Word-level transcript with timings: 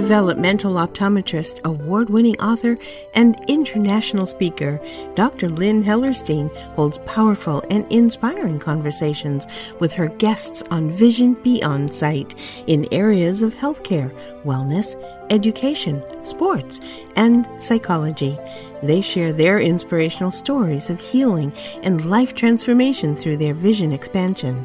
developmental 0.00 0.76
optometrist, 0.76 1.62
award 1.64 2.08
winning 2.08 2.40
author, 2.40 2.78
and 3.12 3.38
international 3.48 4.24
speaker, 4.24 4.80
Dr. 5.14 5.50
Lynn 5.50 5.84
Hellerstein 5.84 6.48
holds 6.74 6.96
powerful 7.04 7.62
and 7.68 7.84
inspiring 7.92 8.58
conversations 8.58 9.46
with 9.78 9.92
her 9.92 10.08
guests 10.08 10.62
on 10.70 10.90
Vision 10.90 11.34
Beyond 11.34 11.94
Sight 11.94 12.34
in 12.66 12.88
areas 12.90 13.42
of 13.42 13.54
healthcare, 13.54 14.10
wellness, 14.42 14.96
education, 15.28 16.02
sports, 16.24 16.80
and 17.16 17.46
psychology. 17.62 18.38
They 18.82 19.02
share 19.02 19.34
their 19.34 19.60
inspirational 19.60 20.30
stories 20.30 20.88
of 20.88 20.98
healing 20.98 21.52
and 21.82 22.08
life 22.08 22.34
transformation 22.34 23.14
through 23.14 23.36
their 23.36 23.52
vision 23.52 23.92
expansion. 23.92 24.56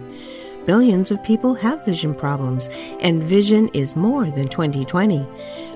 Billions 0.66 1.12
of 1.12 1.24
people 1.24 1.54
have 1.54 1.86
vision 1.86 2.16
problems, 2.16 2.70
and 3.00 3.22
vision 3.22 3.70
is 3.76 3.96
more 3.96 4.26
than 4.32 4.48
2020. 4.48 5.28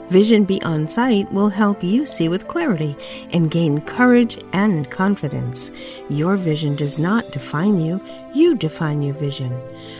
Vision 0.09 0.45
Beyond 0.45 0.89
Sight 0.89 1.31
will 1.31 1.49
help 1.49 1.84
you 1.84 2.07
see 2.07 2.27
with 2.27 2.47
clarity 2.47 2.95
and 3.31 3.52
gain 3.52 3.81
courage 3.81 4.39
and 4.52 4.89
confidence. 4.89 5.70
Your 6.09 6.35
vision 6.38 6.75
does 6.75 6.97
not 6.97 7.30
define 7.31 7.80
you, 7.80 8.02
you 8.33 8.55
define 8.55 9.03
your 9.03 9.13
vision. 9.13 9.55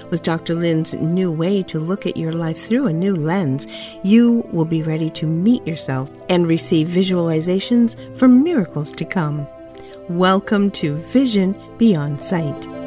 With 0.10 0.24
Dr. 0.24 0.56
Lynn's 0.56 0.96
new 0.96 1.32
way 1.32 1.62
to 1.64 1.80
look 1.80 2.08
at 2.08 2.18
your 2.18 2.34
life 2.34 2.58
through 2.68 2.88
a 2.88 2.94
new 2.94 3.16
lens, 3.16 3.68
you 4.02 4.44
will 4.52 4.66
be 4.66 4.82
ready 4.82 5.12
to 5.12 5.28
meet 5.28 5.68
yourself 5.68 6.10
and 6.30 6.48
receive 6.48 6.88
visualizations 6.88 7.96
for 8.18 8.28
miracles 8.28 8.92
to 8.94 9.06
come. 9.06 9.48
Welcome 10.10 10.72
to 10.72 10.96
Vision 10.96 11.56
Beyond 11.78 12.20
Sight. 12.20 12.79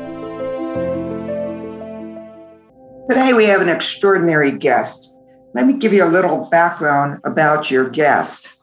Today 3.12 3.34
we 3.34 3.44
have 3.44 3.60
an 3.60 3.68
extraordinary 3.68 4.50
guest. 4.52 5.14
Let 5.52 5.66
me 5.66 5.74
give 5.74 5.92
you 5.92 6.02
a 6.02 6.08
little 6.08 6.48
background 6.48 7.20
about 7.24 7.70
your 7.70 7.90
guest. 7.90 8.58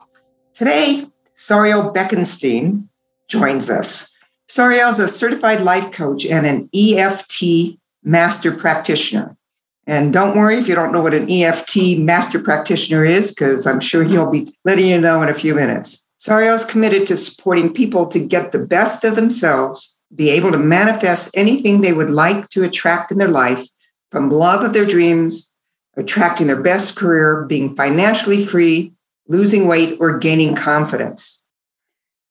Today, 0.55 1.05
Sariel 1.35 1.93
Beckenstein 1.93 2.87
joins 3.27 3.69
us. 3.69 4.11
Sariel 4.49 4.89
is 4.89 4.97
a 4.97 5.07
certified 5.07 5.61
life 5.61 5.91
coach 5.91 6.25
and 6.25 6.47
an 6.47 6.67
EFT 6.73 7.77
master 8.03 8.51
practitioner. 8.51 9.37
And 9.85 10.11
don't 10.11 10.35
worry 10.35 10.55
if 10.55 10.67
you 10.67 10.73
don't 10.73 10.91
know 10.91 11.03
what 11.03 11.13
an 11.13 11.29
EFT 11.29 11.99
master 11.99 12.39
practitioner 12.39 13.05
is, 13.05 13.31
because 13.31 13.67
I'm 13.67 13.79
sure 13.79 14.03
he'll 14.03 14.31
be 14.31 14.51
letting 14.65 14.87
you 14.87 14.99
know 14.99 15.21
in 15.21 15.29
a 15.29 15.35
few 15.35 15.53
minutes. 15.53 16.07
Sariel 16.19 16.55
is 16.55 16.65
committed 16.65 17.05
to 17.05 17.17
supporting 17.17 17.71
people 17.71 18.07
to 18.07 18.17
get 18.17 18.51
the 18.51 18.65
best 18.65 19.03
of 19.03 19.15
themselves, 19.15 19.99
be 20.15 20.31
able 20.31 20.51
to 20.51 20.57
manifest 20.57 21.29
anything 21.37 21.81
they 21.81 21.93
would 21.93 22.09
like 22.09 22.49
to 22.49 22.63
attract 22.63 23.11
in 23.11 23.19
their 23.19 23.27
life, 23.27 23.67
from 24.11 24.29
love 24.29 24.63
of 24.63 24.73
their 24.73 24.85
dreams, 24.85 25.53
attracting 25.95 26.47
their 26.47 26.61
best 26.61 26.95
career, 26.95 27.45
being 27.45 27.75
financially 27.75 28.43
free, 28.43 28.93
losing 29.27 29.67
weight, 29.67 29.97
or 29.99 30.17
gaining 30.17 30.55
confidence. 30.55 31.43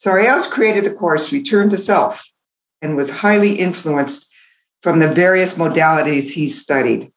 Sariel's 0.05 0.47
created 0.47 0.85
the 0.85 0.95
course 0.95 1.33
Return 1.33 1.71
to 1.71 1.79
Self 1.79 2.33
and 2.81 2.97
was 2.97 3.19
highly 3.19 3.55
influenced 3.55 4.33
from 4.81 5.01
the 5.01 5.09
various 5.09 5.55
modalities 5.55 6.33
he 6.33 6.49
studied. 6.49 7.11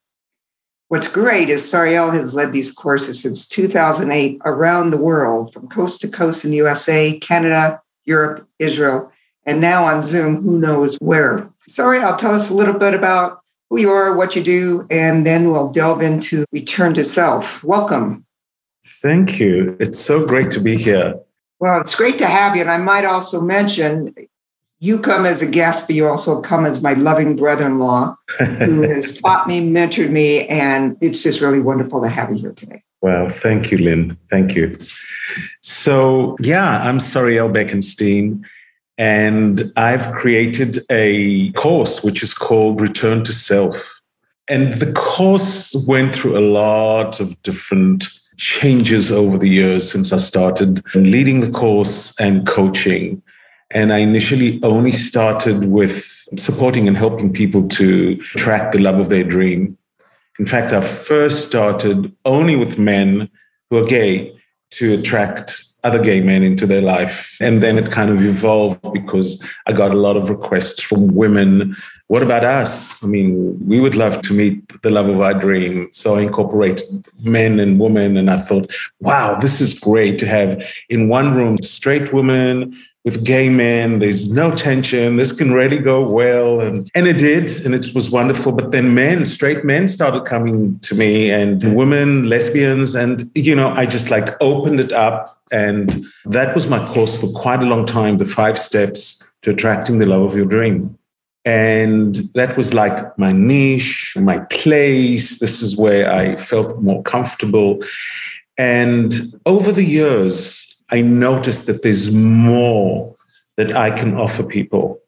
What's 0.87 1.07
great 1.07 1.49
is 1.49 1.61
Sariel 1.61 2.11
has 2.11 2.33
led 2.33 2.51
these 2.51 2.73
courses 2.73 3.21
since 3.21 3.47
2008 3.47 4.41
around 4.43 4.89
the 4.89 4.97
world, 4.97 5.53
from 5.53 5.69
coast 5.69 6.01
to 6.01 6.09
coast 6.09 6.43
in 6.43 6.51
the 6.51 6.57
USA, 6.57 7.17
Canada, 7.19 7.81
Europe, 8.03 8.47
Israel, 8.59 9.11
and 9.45 9.61
now 9.61 9.85
on 9.85 10.03
Zoom, 10.03 10.41
who 10.41 10.59
knows 10.59 10.97
where. 10.97 11.49
Sariel, 11.69 12.17
tell 12.17 12.33
us 12.33 12.49
a 12.49 12.53
little 12.53 12.77
bit 12.77 12.93
about 12.93 13.40
who 13.71 13.79
you 13.79 13.89
are, 13.89 14.15
what 14.17 14.35
you 14.35 14.43
do, 14.43 14.85
and 14.91 15.25
then 15.25 15.49
we'll 15.49 15.71
delve 15.71 16.01
into 16.01 16.43
return 16.51 16.93
to 16.93 17.05
self. 17.05 17.63
Welcome. 17.63 18.25
Thank 18.85 19.39
you. 19.39 19.77
It's 19.79 19.97
so 19.97 20.27
great 20.27 20.51
to 20.51 20.59
be 20.59 20.75
here. 20.75 21.15
Well, 21.59 21.79
it's 21.79 21.95
great 21.95 22.19
to 22.19 22.25
have 22.25 22.53
you. 22.55 22.63
And 22.63 22.69
I 22.69 22.79
might 22.79 23.05
also 23.05 23.39
mention 23.39 24.13
you 24.79 24.99
come 24.99 25.25
as 25.25 25.41
a 25.41 25.49
guest, 25.49 25.87
but 25.87 25.95
you 25.95 26.05
also 26.05 26.41
come 26.41 26.65
as 26.65 26.83
my 26.83 26.95
loving 26.95 27.37
brother 27.37 27.65
in 27.65 27.79
law 27.79 28.17
who 28.39 28.81
has 28.81 29.17
taught 29.21 29.47
me, 29.47 29.61
mentored 29.61 30.11
me, 30.11 30.45
and 30.47 30.97
it's 30.99 31.23
just 31.23 31.39
really 31.39 31.61
wonderful 31.61 32.01
to 32.01 32.09
have 32.09 32.29
you 32.29 32.39
here 32.39 32.51
today. 32.51 32.83
Well, 32.99 33.29
thank 33.29 33.71
you, 33.71 33.77
Lynn. 33.77 34.17
Thank 34.29 34.53
you. 34.53 34.75
So, 35.61 36.35
yeah, 36.41 36.81
I'm 36.81 36.97
Sariel 36.97 37.49
Beckenstein. 37.49 38.43
And 38.97 39.71
I've 39.77 40.11
created 40.11 40.79
a 40.89 41.51
course 41.53 42.03
which 42.03 42.21
is 42.21 42.33
called 42.33 42.81
Return 42.81 43.23
to 43.23 43.31
Self. 43.31 44.01
And 44.47 44.73
the 44.73 44.91
course 44.93 45.75
went 45.87 46.13
through 46.13 46.37
a 46.37 46.45
lot 46.45 47.19
of 47.19 47.41
different 47.41 48.05
changes 48.37 49.11
over 49.11 49.37
the 49.37 49.49
years 49.49 49.89
since 49.89 50.11
I 50.11 50.17
started 50.17 50.83
leading 50.95 51.41
the 51.41 51.51
course 51.51 52.19
and 52.19 52.45
coaching. 52.45 53.21
And 53.69 53.93
I 53.93 53.99
initially 53.99 54.59
only 54.63 54.91
started 54.91 55.65
with 55.65 56.03
supporting 56.37 56.87
and 56.87 56.97
helping 56.97 57.31
people 57.31 57.67
to 57.69 58.17
track 58.17 58.71
the 58.71 58.79
love 58.79 58.99
of 58.99 59.09
their 59.09 59.23
dream. 59.23 59.77
In 60.39 60.45
fact, 60.45 60.73
I 60.73 60.81
first 60.81 61.47
started 61.47 62.13
only 62.25 62.55
with 62.55 62.79
men 62.79 63.29
who 63.69 63.77
are 63.77 63.87
gay 63.87 64.35
to 64.71 64.93
attract 64.95 65.63
other 65.83 66.01
gay 66.01 66.21
men 66.21 66.43
into 66.43 66.65
their 66.65 66.81
life. 66.81 67.37
And 67.41 67.61
then 67.63 67.77
it 67.77 67.91
kind 67.91 68.09
of 68.09 68.23
evolved 68.23 68.93
because 68.93 69.43
I 69.65 69.73
got 69.73 69.91
a 69.91 69.95
lot 69.95 70.17
of 70.17 70.29
requests 70.29 70.81
from 70.81 71.15
women. 71.15 71.75
What 72.11 72.23
about 72.23 72.43
us? 72.43 73.01
I 73.01 73.07
mean, 73.07 73.57
we 73.65 73.79
would 73.79 73.95
love 73.95 74.21
to 74.23 74.33
meet 74.33 74.81
the 74.81 74.89
love 74.89 75.07
of 75.07 75.21
our 75.21 75.33
dream. 75.33 75.87
So 75.93 76.15
I 76.15 76.23
incorporated 76.23 76.85
men 77.23 77.57
and 77.57 77.79
women. 77.79 78.17
And 78.17 78.29
I 78.29 78.37
thought, 78.37 78.69
wow, 78.99 79.35
this 79.35 79.61
is 79.61 79.79
great 79.79 80.19
to 80.19 80.27
have 80.27 80.61
in 80.89 81.07
one 81.07 81.33
room 81.33 81.57
straight 81.59 82.11
women 82.11 82.75
with 83.05 83.25
gay 83.25 83.47
men. 83.47 83.99
There's 83.99 84.29
no 84.29 84.53
tension. 84.53 85.15
This 85.15 85.31
can 85.31 85.53
really 85.53 85.77
go 85.77 86.01
well. 86.03 86.59
And, 86.59 86.91
and 86.95 87.07
it 87.07 87.17
did. 87.17 87.49
And 87.65 87.73
it 87.73 87.95
was 87.95 88.11
wonderful. 88.11 88.51
But 88.51 88.73
then 88.73 88.93
men, 88.93 89.23
straight 89.23 89.63
men 89.63 89.87
started 89.87 90.25
coming 90.25 90.79
to 90.79 90.95
me 90.95 91.31
and 91.31 91.63
women, 91.77 92.27
lesbians. 92.27 92.93
And, 92.93 93.31
you 93.35 93.55
know, 93.55 93.69
I 93.69 93.85
just 93.85 94.09
like 94.09 94.35
opened 94.41 94.81
it 94.81 94.91
up. 94.91 95.39
And 95.53 96.05
that 96.25 96.55
was 96.55 96.67
my 96.67 96.85
course 96.87 97.15
for 97.15 97.31
quite 97.31 97.61
a 97.61 97.67
long 97.67 97.85
time 97.85 98.17
the 98.17 98.25
five 98.25 98.59
steps 98.59 99.29
to 99.43 99.51
attracting 99.51 99.99
the 99.99 100.05
love 100.05 100.23
of 100.23 100.35
your 100.35 100.45
dream. 100.45 100.97
And 101.43 102.15
that 102.35 102.55
was 102.55 102.73
like 102.73 103.17
my 103.17 103.31
niche, 103.31 104.15
my 104.19 104.39
place. 104.51 105.39
This 105.39 105.61
is 105.61 105.77
where 105.77 106.13
I 106.13 106.35
felt 106.35 106.81
more 106.81 107.01
comfortable. 107.03 107.79
And 108.57 109.13
over 109.45 109.71
the 109.71 109.83
years, 109.85 110.83
I 110.91 111.01
noticed 111.01 111.65
that 111.67 111.83
there's 111.83 112.13
more 112.13 113.11
that 113.57 113.75
I 113.75 113.91
can 113.91 114.15
offer 114.17 114.43
people. 114.43 114.99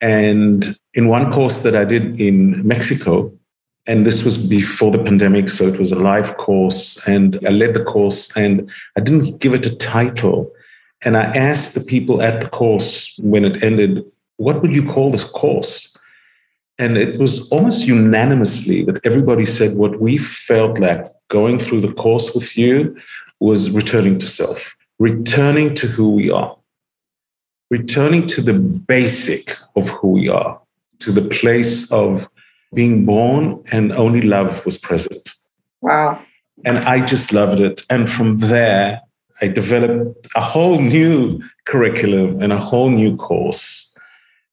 And 0.00 0.76
in 0.94 1.08
one 1.08 1.30
course 1.30 1.62
that 1.62 1.74
I 1.74 1.84
did 1.84 2.20
in 2.20 2.66
Mexico, 2.66 3.32
and 3.86 4.06
this 4.06 4.22
was 4.22 4.36
before 4.36 4.90
the 4.90 5.02
pandemic, 5.02 5.48
so 5.48 5.64
it 5.66 5.78
was 5.78 5.92
a 5.92 5.98
live 5.98 6.36
course, 6.36 6.98
and 7.06 7.38
I 7.46 7.50
led 7.50 7.74
the 7.74 7.82
course 7.82 8.36
and 8.36 8.70
I 8.96 9.00
didn't 9.00 9.40
give 9.40 9.54
it 9.54 9.66
a 9.66 9.76
title. 9.76 10.52
And 11.02 11.16
I 11.16 11.22
asked 11.22 11.74
the 11.74 11.80
people 11.80 12.20
at 12.20 12.40
the 12.40 12.48
course 12.48 13.18
when 13.22 13.44
it 13.44 13.62
ended, 13.62 14.04
what 14.38 14.62
would 14.62 14.74
you 14.74 14.84
call 14.84 15.10
this 15.10 15.24
course? 15.24 15.96
And 16.78 16.96
it 16.96 17.18
was 17.18 17.50
almost 17.50 17.86
unanimously 17.86 18.84
that 18.84 19.04
everybody 19.04 19.44
said 19.44 19.76
what 19.76 20.00
we 20.00 20.16
felt 20.16 20.78
like 20.78 21.06
going 21.28 21.58
through 21.58 21.82
the 21.82 21.92
course 21.92 22.34
with 22.34 22.56
you 22.56 22.96
was 23.40 23.70
returning 23.70 24.18
to 24.18 24.26
self 24.26 24.74
returning 24.98 25.74
to 25.76 25.86
who 25.86 26.10
we 26.10 26.30
are, 26.30 26.56
returning 27.70 28.26
to 28.26 28.40
the 28.40 28.58
basic 28.58 29.56
of 29.76 29.88
who 29.88 30.08
we 30.08 30.28
are, 30.28 30.60
to 31.00 31.12
the 31.12 31.22
place 31.22 31.90
of 31.92 32.28
being 32.74 33.06
born 33.06 33.62
and 33.72 33.92
only 33.92 34.22
love 34.22 34.64
was 34.64 34.76
present. 34.76 35.36
Wow. 35.80 36.22
And 36.66 36.78
I 36.78 37.04
just 37.06 37.32
loved 37.32 37.60
it. 37.60 37.82
And 37.88 38.10
from 38.10 38.38
there, 38.38 39.00
I 39.40 39.46
developed 39.46 40.26
a 40.34 40.40
whole 40.40 40.80
new 40.80 41.40
curriculum 41.64 42.42
and 42.42 42.52
a 42.52 42.58
whole 42.58 42.90
new 42.90 43.16
course 43.16 43.87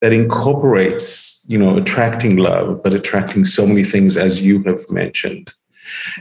that 0.06 0.14
incorporates, 0.14 1.44
you 1.48 1.58
know, 1.58 1.78
attracting 1.78 2.36
love, 2.36 2.84
but 2.84 2.94
attracting 2.94 3.44
so 3.44 3.66
many 3.66 3.84
things 3.84 4.16
as 4.16 4.40
you 4.40 4.62
have 4.62 4.80
mentioned. 4.92 5.52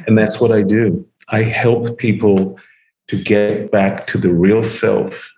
And 0.07 0.17
that's 0.17 0.41
what 0.41 0.51
I 0.51 0.63
do. 0.63 1.07
I 1.29 1.43
help 1.43 1.99
people 1.99 2.59
to 3.09 3.23
get 3.23 3.71
back 3.71 4.07
to 4.07 4.17
the 4.17 4.33
real 4.33 4.63
self 4.63 5.31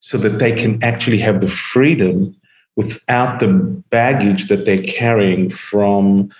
so 0.00 0.16
that 0.16 0.38
they 0.38 0.56
can 0.56 0.82
actually 0.82 1.18
have 1.18 1.42
the 1.42 1.48
freedom 1.48 2.34
without 2.76 3.40
the 3.40 3.52
baggage 3.90 4.48
that 4.48 4.64
they're 4.64 4.78
carrying 4.78 5.50
from 5.50 6.30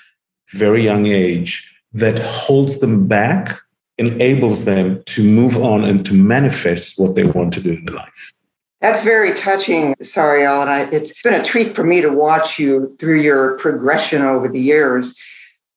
very 0.52 0.82
young 0.82 1.04
age 1.04 1.70
that 1.92 2.18
holds 2.18 2.78
them 2.78 3.06
back 3.06 3.58
enables 3.98 4.64
them 4.64 5.02
to 5.04 5.22
move 5.22 5.58
on 5.58 5.84
and 5.84 6.06
to 6.06 6.14
manifest 6.14 6.98
what 6.98 7.14
they 7.14 7.24
want 7.24 7.52
to 7.52 7.60
do 7.60 7.72
in 7.72 7.84
life 7.94 8.32
that's 8.82 9.02
very 9.02 9.32
touching, 9.32 9.94
Sariel. 10.02 10.66
And 10.66 10.92
it's 10.92 11.22
been 11.22 11.40
a 11.40 11.44
treat 11.44 11.74
for 11.74 11.84
me 11.84 12.02
to 12.02 12.12
watch 12.12 12.58
you 12.58 12.94
through 12.98 13.20
your 13.20 13.56
progression 13.56 14.22
over 14.22 14.48
the 14.48 14.60
years. 14.60 15.18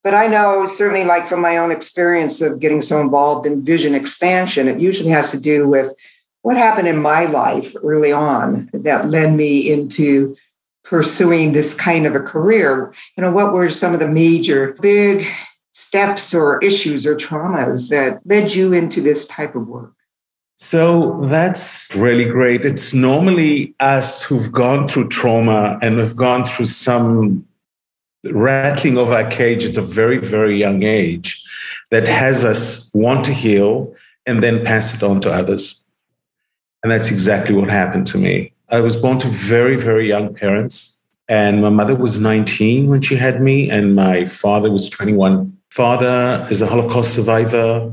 But 0.03 0.15
I 0.15 0.27
know 0.27 0.67
certainly, 0.67 1.03
like 1.03 1.25
from 1.25 1.39
my 1.39 1.57
own 1.57 1.71
experience 1.71 2.41
of 2.41 2.59
getting 2.59 2.81
so 2.81 2.99
involved 2.99 3.45
in 3.45 3.63
vision 3.63 3.95
expansion, 3.95 4.67
it 4.67 4.79
usually 4.79 5.11
has 5.11 5.31
to 5.31 5.39
do 5.39 5.67
with 5.67 5.95
what 6.41 6.57
happened 6.57 6.87
in 6.87 7.01
my 7.01 7.25
life 7.25 7.75
early 7.83 8.11
on 8.11 8.69
that 8.73 9.09
led 9.09 9.35
me 9.35 9.71
into 9.71 10.35
pursuing 10.83 11.53
this 11.53 11.73
kind 11.75 12.05
of 12.05 12.15
a 12.15 12.19
career. 12.19 12.93
You 13.17 13.21
know, 13.21 13.31
what 13.31 13.53
were 13.53 13.69
some 13.69 13.93
of 13.93 13.99
the 13.99 14.09
major 14.09 14.73
big 14.81 15.25
steps 15.73 16.33
or 16.33 16.59
issues 16.63 17.05
or 17.05 17.15
traumas 17.15 17.89
that 17.89 18.21
led 18.25 18.53
you 18.53 18.73
into 18.73 19.01
this 19.01 19.27
type 19.27 19.55
of 19.55 19.67
work? 19.67 19.94
So 20.57 21.25
that's 21.25 21.93
really 21.95 22.25
great. 22.25 22.63
It's 22.63 22.93
normally 22.93 23.75
us 23.79 24.23
who've 24.23 24.51
gone 24.51 24.87
through 24.87 25.09
trauma 25.09 25.77
and 25.81 25.97
have 25.99 26.15
gone 26.15 26.45
through 26.45 26.67
some 26.67 27.45
rattling 28.23 28.97
of 28.97 29.11
our 29.11 29.29
cage 29.29 29.65
at 29.65 29.77
a 29.77 29.81
very, 29.81 30.17
very 30.17 30.57
young 30.57 30.83
age 30.83 31.43
that 31.91 32.07
has 32.07 32.45
us 32.45 32.91
want 32.93 33.25
to 33.25 33.33
heal 33.33 33.93
and 34.25 34.41
then 34.41 34.65
pass 34.65 34.95
it 34.95 35.03
on 35.03 35.19
to 35.21 35.31
others. 35.31 35.87
And 36.81 36.91
that's 36.91 37.11
exactly 37.11 37.53
what 37.55 37.69
happened 37.69 38.07
to 38.07 38.17
me. 38.17 38.53
I 38.71 38.79
was 38.79 38.95
born 38.95 39.19
to 39.19 39.27
very, 39.27 39.75
very 39.75 40.07
young 40.07 40.33
parents. 40.33 41.03
And 41.27 41.61
my 41.61 41.69
mother 41.69 41.95
was 41.95 42.19
19 42.19 42.87
when 42.87 43.01
she 43.01 43.15
had 43.15 43.41
me, 43.41 43.69
and 43.69 43.95
my 43.95 44.25
father 44.25 44.71
was 44.71 44.89
21. 44.89 45.57
Father 45.71 46.45
is 46.51 46.61
a 46.61 46.67
Holocaust 46.67 47.15
survivor, 47.15 47.91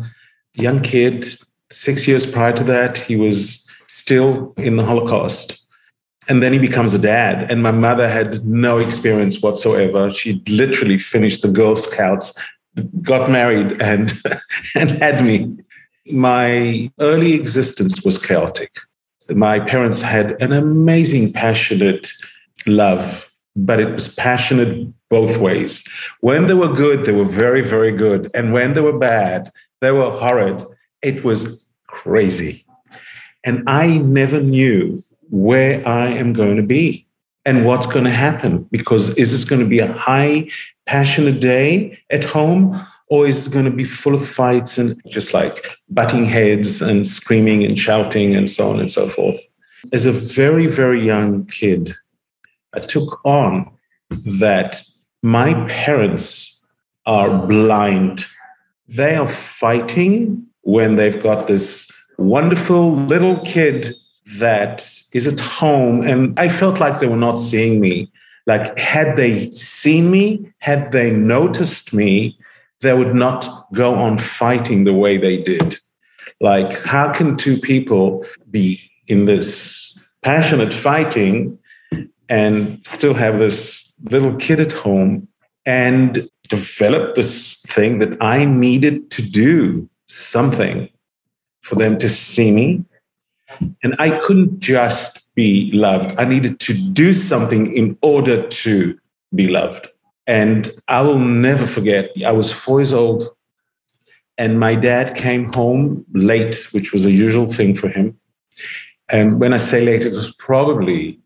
young 0.54 0.82
kid, 0.82 1.24
Six 1.72 2.06
years 2.06 2.26
prior 2.30 2.52
to 2.52 2.64
that, 2.64 2.98
he 2.98 3.16
was 3.16 3.66
still 3.88 4.52
in 4.56 4.76
the 4.76 4.84
Holocaust. 4.84 5.66
And 6.28 6.42
then 6.42 6.52
he 6.52 6.58
becomes 6.58 6.94
a 6.94 6.98
dad. 6.98 7.50
And 7.50 7.62
my 7.62 7.72
mother 7.72 8.08
had 8.08 8.44
no 8.46 8.78
experience 8.78 9.42
whatsoever. 9.42 10.10
She 10.10 10.42
literally 10.48 10.98
finished 10.98 11.42
the 11.42 11.50
Girl 11.50 11.74
Scouts, 11.74 12.38
got 13.00 13.30
married, 13.30 13.80
and, 13.80 14.12
and 14.76 14.90
had 14.90 15.24
me. 15.24 15.56
My 16.10 16.90
early 17.00 17.34
existence 17.34 18.04
was 18.04 18.24
chaotic. 18.24 18.70
My 19.30 19.60
parents 19.60 20.02
had 20.02 20.40
an 20.42 20.52
amazing, 20.52 21.32
passionate 21.32 22.12
love, 22.66 23.32
but 23.56 23.80
it 23.80 23.92
was 23.92 24.14
passionate 24.14 24.92
both 25.08 25.38
ways. 25.38 25.86
When 26.20 26.46
they 26.46 26.54
were 26.54 26.72
good, 26.72 27.04
they 27.04 27.12
were 27.12 27.24
very, 27.24 27.60
very 27.60 27.92
good. 27.92 28.30
And 28.34 28.52
when 28.52 28.74
they 28.74 28.80
were 28.80 28.98
bad, 28.98 29.52
they 29.80 29.92
were 29.92 30.10
horrid. 30.10 30.62
It 31.02 31.24
was 31.24 31.61
crazy. 31.92 32.64
And 33.44 33.62
I 33.68 33.98
never 33.98 34.40
knew 34.40 35.00
where 35.30 35.86
I 35.86 36.06
am 36.08 36.32
going 36.32 36.56
to 36.56 36.62
be 36.62 37.06
and 37.44 37.64
what's 37.64 37.86
going 37.86 38.04
to 38.04 38.10
happen. 38.10 38.64
Because 38.70 39.16
is 39.18 39.30
this 39.30 39.44
going 39.44 39.62
to 39.62 39.68
be 39.68 39.78
a 39.78 39.92
high, 39.92 40.48
passionate 40.86 41.40
day 41.40 41.98
at 42.10 42.24
home? 42.24 42.80
Or 43.08 43.26
is 43.26 43.46
it 43.46 43.52
going 43.52 43.66
to 43.66 43.76
be 43.76 43.84
full 43.84 44.14
of 44.14 44.26
fights 44.26 44.78
and 44.78 45.00
just 45.06 45.34
like 45.34 45.56
butting 45.90 46.24
heads 46.24 46.80
and 46.80 47.06
screaming 47.06 47.62
and 47.62 47.78
shouting 47.78 48.34
and 48.34 48.48
so 48.48 48.70
on 48.70 48.80
and 48.80 48.90
so 48.90 49.06
forth? 49.06 49.38
As 49.92 50.06
a 50.06 50.12
very, 50.12 50.66
very 50.66 51.04
young 51.04 51.44
kid, 51.46 51.94
I 52.72 52.80
took 52.80 53.20
on 53.24 53.70
that 54.40 54.82
my 55.22 55.52
parents 55.68 56.64
are 57.04 57.46
blind. 57.46 58.24
They 58.88 59.14
are 59.16 59.28
fighting 59.28 60.46
when 60.62 60.96
they've 60.96 61.22
got 61.22 61.46
this 61.46 61.90
wonderful 62.18 62.96
little 62.96 63.38
kid 63.40 63.88
that 64.38 64.88
is 65.12 65.26
at 65.26 65.40
home. 65.40 66.02
And 66.02 66.38
I 66.38 66.48
felt 66.48 66.80
like 66.80 67.00
they 67.00 67.08
were 67.08 67.16
not 67.16 67.36
seeing 67.36 67.80
me. 67.80 68.10
Like, 68.46 68.76
had 68.78 69.16
they 69.16 69.50
seen 69.50 70.10
me, 70.10 70.52
had 70.58 70.92
they 70.92 71.12
noticed 71.12 71.94
me, 71.94 72.38
they 72.80 72.92
would 72.92 73.14
not 73.14 73.46
go 73.72 73.94
on 73.94 74.18
fighting 74.18 74.84
the 74.84 74.94
way 74.94 75.16
they 75.16 75.40
did. 75.40 75.78
Like, 76.40 76.82
how 76.82 77.12
can 77.12 77.36
two 77.36 77.56
people 77.56 78.24
be 78.50 78.90
in 79.06 79.26
this 79.26 79.98
passionate 80.22 80.72
fighting 80.72 81.58
and 82.28 82.84
still 82.84 83.14
have 83.14 83.38
this 83.38 83.94
little 84.10 84.34
kid 84.36 84.58
at 84.58 84.72
home 84.72 85.28
and 85.64 86.28
develop 86.48 87.14
this 87.14 87.62
thing 87.68 87.98
that 88.00 88.20
I 88.20 88.44
needed 88.44 89.10
to 89.12 89.22
do 89.22 89.88
something 90.12 90.88
for 91.62 91.76
them 91.76 91.96
to 91.98 92.08
see 92.08 92.52
me. 92.52 92.84
And 93.82 93.94
I 93.98 94.18
couldn't 94.20 94.60
just 94.60 95.34
be 95.34 95.70
loved. 95.72 96.18
I 96.18 96.24
needed 96.24 96.60
to 96.60 96.74
do 96.74 97.14
something 97.14 97.74
in 97.74 97.96
order 98.02 98.46
to 98.46 98.98
be 99.34 99.48
loved. 99.48 99.88
And 100.26 100.70
I 100.88 101.00
will 101.00 101.18
never 101.18 101.66
forget, 101.66 102.10
I 102.24 102.32
was 102.32 102.52
four 102.52 102.80
years 102.80 102.92
old, 102.92 103.24
and 104.38 104.58
my 104.58 104.74
dad 104.74 105.16
came 105.16 105.52
home 105.52 106.04
late, 106.12 106.66
which 106.72 106.92
was 106.92 107.04
a 107.04 107.10
usual 107.10 107.46
thing 107.46 107.74
for 107.74 107.88
him. 107.88 108.18
And 109.10 109.40
when 109.40 109.52
I 109.52 109.58
say 109.58 109.84
late, 109.84 110.04
it 110.04 110.12
was 110.12 110.32
probably 110.34 111.20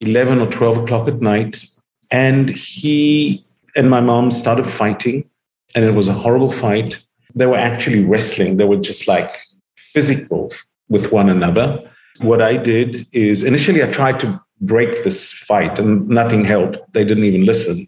11 0.00 0.40
or 0.40 0.46
12 0.46 0.78
o'clock 0.78 1.08
at 1.08 1.20
night. 1.20 1.64
And 2.12 2.50
he 2.50 3.40
and 3.74 3.88
my 3.88 4.00
mom 4.00 4.30
started 4.30 4.66
fighting, 4.66 5.28
and 5.74 5.84
it 5.84 5.94
was 5.94 6.08
a 6.08 6.12
horrible 6.12 6.50
fight 6.50 7.05
they 7.36 7.46
were 7.46 7.58
actually 7.58 8.02
wrestling. 8.02 8.56
They 8.56 8.64
were 8.64 8.78
just 8.78 9.06
like 9.06 9.30
physical 9.76 10.50
with 10.88 11.12
one 11.12 11.28
another. 11.28 11.88
What 12.20 12.40
I 12.40 12.56
did 12.56 13.06
is 13.12 13.42
initially 13.42 13.82
I 13.84 13.90
tried 13.90 14.18
to 14.20 14.40
break 14.62 15.04
this 15.04 15.32
fight 15.32 15.78
and 15.78 16.08
nothing 16.08 16.46
helped. 16.46 16.78
They 16.94 17.04
didn't 17.04 17.24
even 17.24 17.44
listen. 17.44 17.86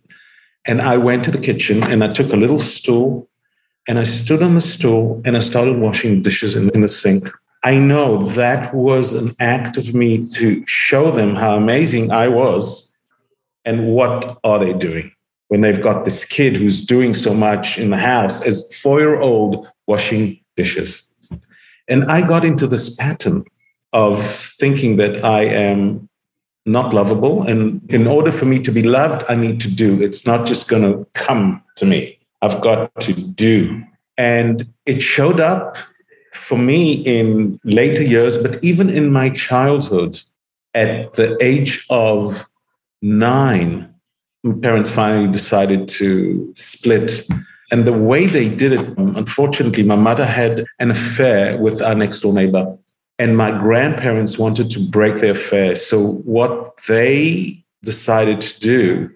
And 0.67 0.83
I 0.83 0.99
went 0.99 1.25
to 1.25 1.31
the 1.31 1.39
kitchen 1.39 1.83
and 1.85 2.05
I 2.05 2.13
took 2.13 2.31
a 2.31 2.37
little 2.37 2.59
stool 2.59 3.29
and 3.89 3.99
I 3.99 4.03
stood 4.03 4.43
on 4.43 4.55
the 4.55 4.61
stool 4.61 5.23
and 5.25 5.35
I 5.35 5.41
started 5.41 5.79
washing 5.79 6.21
dishes 6.21 6.55
in, 6.55 6.69
in 6.75 6.83
the 6.83 6.89
sink. 6.89 7.25
I 7.65 7.79
know 7.79 8.19
that 8.19 8.75
was 8.75 9.15
an 9.15 9.35
act 9.41 9.79
of 9.79 9.95
me 9.95 10.29
to 10.35 10.63
show 10.67 11.11
them 11.11 11.35
how 11.35 11.57
amazing 11.57 12.13
I 12.13 12.29
was 12.29 12.97
and 13.65 13.89
what 13.89 14.39
are 14.45 14.59
they 14.59 14.75
doing 14.75 15.11
when 15.49 15.61
they've 15.61 15.83
got 15.83 16.05
this 16.05 16.25
kid 16.25 16.57
who's 16.57 16.85
doing 16.85 17.15
so 17.15 17.35
much 17.35 17.79
in 17.79 17.91
the 17.91 17.97
house 17.97 18.47
as 18.47 18.75
four 18.81 19.01
year 19.01 19.19
old 19.19 19.67
washing 19.87 20.39
dishes. 20.57 21.15
And 21.89 22.05
I 22.05 22.27
got 22.27 22.45
into 22.45 22.67
this 22.67 22.95
pattern 22.95 23.45
of 23.93 24.23
thinking 24.23 24.97
that 24.99 25.25
I 25.25 25.45
am 25.45 26.09
not 26.67 26.93
lovable. 26.93 27.43
And 27.43 27.91
in 27.91 28.07
order 28.07 28.31
for 28.31 28.45
me 28.45 28.61
to 28.63 28.71
be 28.71 28.83
loved, 28.83 29.25
I 29.29 29.37
need 29.37 29.61
to 29.61 29.71
do. 29.71 30.03
It's 30.03 30.27
not 30.27 30.47
just 30.47 30.69
going 30.69 30.83
to 30.83 31.07
come 31.15 31.63
to 31.77 31.87
me. 31.87 32.19
I've 32.43 32.61
got 32.61 32.95
to 33.01 33.15
do. 33.15 33.83
And 34.19 34.65
it 34.85 35.01
showed 35.01 35.41
up 35.41 35.79
for 36.35 36.59
me 36.59 36.95
in 36.95 37.59
later 37.65 38.03
years, 38.03 38.37
but 38.37 38.63
even 38.63 38.91
in 38.91 39.11
my 39.11 39.31
childhood, 39.31 40.21
at 40.75 41.15
the 41.15 41.37
age 41.41 41.87
of 41.89 42.47
nine, 43.01 43.95
parents 44.61 44.91
finally 44.91 45.31
decided 45.31 45.89
to 45.89 46.53
split. 46.57 47.27
And 47.71 47.85
the 47.85 47.93
way 47.93 48.27
they 48.27 48.49
did 48.49 48.73
it, 48.73 48.99
um, 48.99 49.17
unfortunately, 49.17 49.83
my 49.83 49.97
mother 49.97 50.25
had 50.25 50.65
an 50.79 50.91
affair 50.91 51.59
with 51.59 51.83
our 51.83 51.95
next 51.95 52.21
door 52.21 52.33
neighbor. 52.33 52.77
And 53.19 53.37
my 53.37 53.51
grandparents 53.51 54.39
wanted 54.39 54.71
to 54.71 54.81
break 54.81 55.17
their 55.17 55.33
affair. 55.33 55.75
So, 55.75 56.13
what 56.25 56.77
they 56.89 57.65
decided 57.83 58.41
to 58.41 58.61
do 58.61 59.11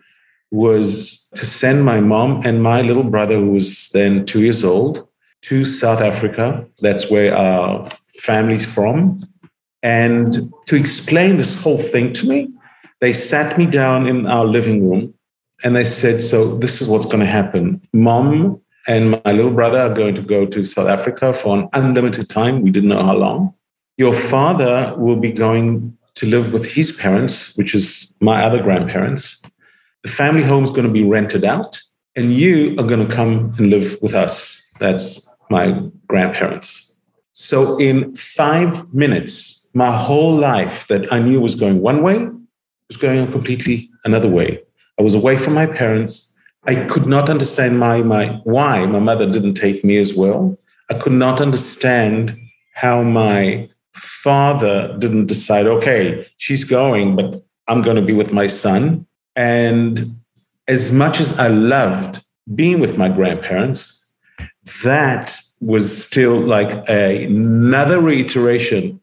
was 0.51 1.31
to 1.37 1.47
send 1.47 1.85
my 1.85 2.01
mom 2.01 2.43
and 2.45 2.63
my 2.63 2.83
little 2.83 3.05
brother, 3.05 3.37
who 3.37 3.53
was 3.53 3.89
then 3.91 4.27
two 4.27 4.41
years 4.41 4.65
old, 4.65 5.09
to 5.43 5.65
South 5.65 6.01
Africa. 6.01 6.67
That's 6.81 7.11
where 7.11 7.35
our 7.37 7.85
family's 8.21 8.67
from. 8.67 9.19
And 9.83 10.53
to 10.67 10.77
explain 10.77 11.37
this 11.37 11.61
whole 11.63 11.79
thing 11.79 12.13
to 12.15 12.29
me, 12.29 12.49
they 13.03 13.13
sat 13.13 13.59
me 13.59 13.67
down 13.67 14.07
in 14.07 14.29
our 14.29 14.45
living 14.45 14.89
room 14.89 15.13
and 15.65 15.75
they 15.75 15.83
said, 15.83 16.23
So 16.23 16.57
this 16.57 16.81
is 16.81 16.89
what's 16.89 17.05
going 17.05 17.19
to 17.19 17.27
happen. 17.27 17.83
Mom 17.93 18.61
and 18.87 19.11
my 19.11 19.33
little 19.33 19.51
brother 19.51 19.81
are 19.81 19.93
going 19.93 20.15
to 20.15 20.23
go 20.23 20.47
to 20.47 20.63
South 20.63 20.87
Africa 20.87 21.35
for 21.35 21.59
an 21.59 21.69
unlimited 21.73 22.29
time. 22.29 22.63
We 22.63 22.71
didn't 22.71 22.91
know 22.91 23.03
how 23.03 23.17
long. 23.17 23.55
Your 23.97 24.13
father 24.13 24.95
will 24.97 25.17
be 25.17 25.33
going 25.33 25.99
to 26.15 26.27
live 26.27 26.53
with 26.53 26.75
his 26.75 26.93
parents, 26.93 27.57
which 27.57 27.75
is 27.75 28.13
my 28.21 28.45
other 28.45 28.63
grandparents. 28.63 29.43
The 30.05 30.09
family 30.09 30.45
home 30.45 30.63
is 30.63 30.71
going 30.71 30.87
to 30.87 30.93
be 30.93 31.05
rented 31.05 31.45
out, 31.45 31.81
and 32.15 32.33
you 32.33 32.77
are 32.79 32.87
going 32.87 33.07
to 33.07 33.13
come 33.13 33.53
and 33.59 33.69
live 33.69 33.99
with 34.01 34.15
us. 34.15 34.63
That's 34.79 35.29
my 35.51 35.91
grandparents. 36.07 36.97
So, 37.33 37.77
in 37.79 38.15
five 38.15 38.95
minutes, 38.95 39.71
my 39.75 39.91
whole 39.91 40.37
life 40.37 40.87
that 40.87 41.13
I 41.13 41.19
knew 41.19 41.41
was 41.41 41.57
going 41.57 41.81
one 41.81 42.03
way 42.03 42.29
was 42.93 43.01
going 43.01 43.21
on 43.21 43.33
completely 43.33 43.89
another 44.05 44.29
way. 44.29 44.61
I 44.99 45.03
was 45.03 45.15
away 45.15 45.39
from 45.39 45.55
my 45.55 45.67
parents. 45.67 46.37
I 46.65 46.75
could 46.85 47.07
not 47.07 47.31
understand 47.31 47.79
my, 47.79 48.03
my 48.03 48.41
why 48.45 48.85
my 48.85 48.99
mother 48.99 49.27
didn't 49.31 49.55
take 49.55 49.83
me 49.83 49.97
as 49.97 50.15
well. 50.15 50.59
I 50.91 50.95
could 50.99 51.15
not 51.15 51.41
understand 51.41 52.37
how 52.75 53.03
my 53.03 53.69
father 53.95 54.95
didn't 54.99 55.27
decide, 55.27 55.67
okay, 55.67 56.27
she's 56.37 56.65
going, 56.65 57.17
but 57.17 57.43
I'm 57.67 57.81
going 57.81 57.97
to 57.97 58.03
be 58.03 58.13
with 58.13 58.33
my 58.33 58.47
son. 58.47 59.07
And 59.37 60.01
as 60.69 60.93
much 60.93 61.19
as 61.19 61.39
I 61.39 61.49
loved 61.49 62.23
being 62.55 62.79
with 62.79 62.99
my 62.99 63.09
grandparents, 63.09 64.17
that 64.85 65.39
was 65.61 66.05
still 66.05 66.39
like 66.39 66.73
a, 66.91 67.25
another 67.25 68.01
reiteration 68.03 69.01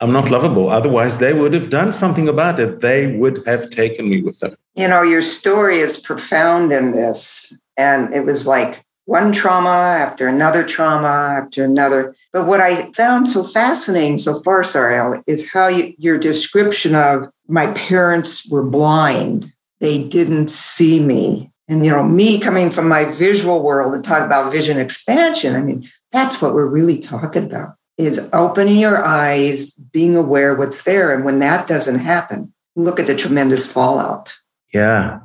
I'm 0.00 0.12
not 0.12 0.30
lovable. 0.30 0.70
Otherwise, 0.70 1.18
they 1.18 1.32
would 1.32 1.52
have 1.54 1.70
done 1.70 1.92
something 1.92 2.28
about 2.28 2.60
it. 2.60 2.80
They 2.80 3.16
would 3.16 3.44
have 3.46 3.68
taken 3.70 4.08
me 4.08 4.22
with 4.22 4.38
them. 4.38 4.54
You 4.76 4.86
know, 4.86 5.02
your 5.02 5.22
story 5.22 5.78
is 5.78 5.98
profound 5.98 6.72
in 6.72 6.92
this. 6.92 7.52
And 7.76 8.14
it 8.14 8.24
was 8.24 8.46
like 8.46 8.84
one 9.06 9.32
trauma 9.32 9.68
after 9.68 10.28
another 10.28 10.64
trauma 10.64 11.40
after 11.42 11.64
another. 11.64 12.14
But 12.32 12.46
what 12.46 12.60
I 12.60 12.92
found 12.92 13.26
so 13.26 13.42
fascinating 13.42 14.18
so 14.18 14.40
far, 14.42 14.62
Sariel, 14.62 15.22
is 15.26 15.52
how 15.52 15.66
you, 15.66 15.94
your 15.98 16.18
description 16.18 16.94
of 16.94 17.28
my 17.48 17.72
parents 17.72 18.48
were 18.48 18.64
blind. 18.64 19.52
They 19.80 20.06
didn't 20.06 20.48
see 20.48 21.00
me. 21.00 21.50
And, 21.66 21.84
you 21.84 21.90
know, 21.90 22.04
me 22.04 22.38
coming 22.38 22.70
from 22.70 22.88
my 22.88 23.04
visual 23.04 23.62
world 23.64 23.94
and 23.94 24.04
talk 24.04 24.24
about 24.24 24.52
vision 24.52 24.78
expansion, 24.78 25.56
I 25.56 25.62
mean, 25.62 25.88
that's 26.12 26.40
what 26.40 26.54
we're 26.54 26.66
really 26.66 26.98
talking 26.98 27.44
about 27.44 27.77
is 27.98 28.28
opening 28.32 28.78
your 28.78 29.04
eyes, 29.04 29.72
being 29.72 30.16
aware 30.16 30.56
what's 30.56 30.84
there. 30.84 31.12
And 31.12 31.24
when 31.24 31.40
that 31.40 31.66
doesn't 31.66 31.98
happen, 31.98 32.54
look 32.76 33.00
at 33.00 33.08
the 33.08 33.16
tremendous 33.16 33.70
fallout. 33.70 34.34
Yeah. 34.72 35.20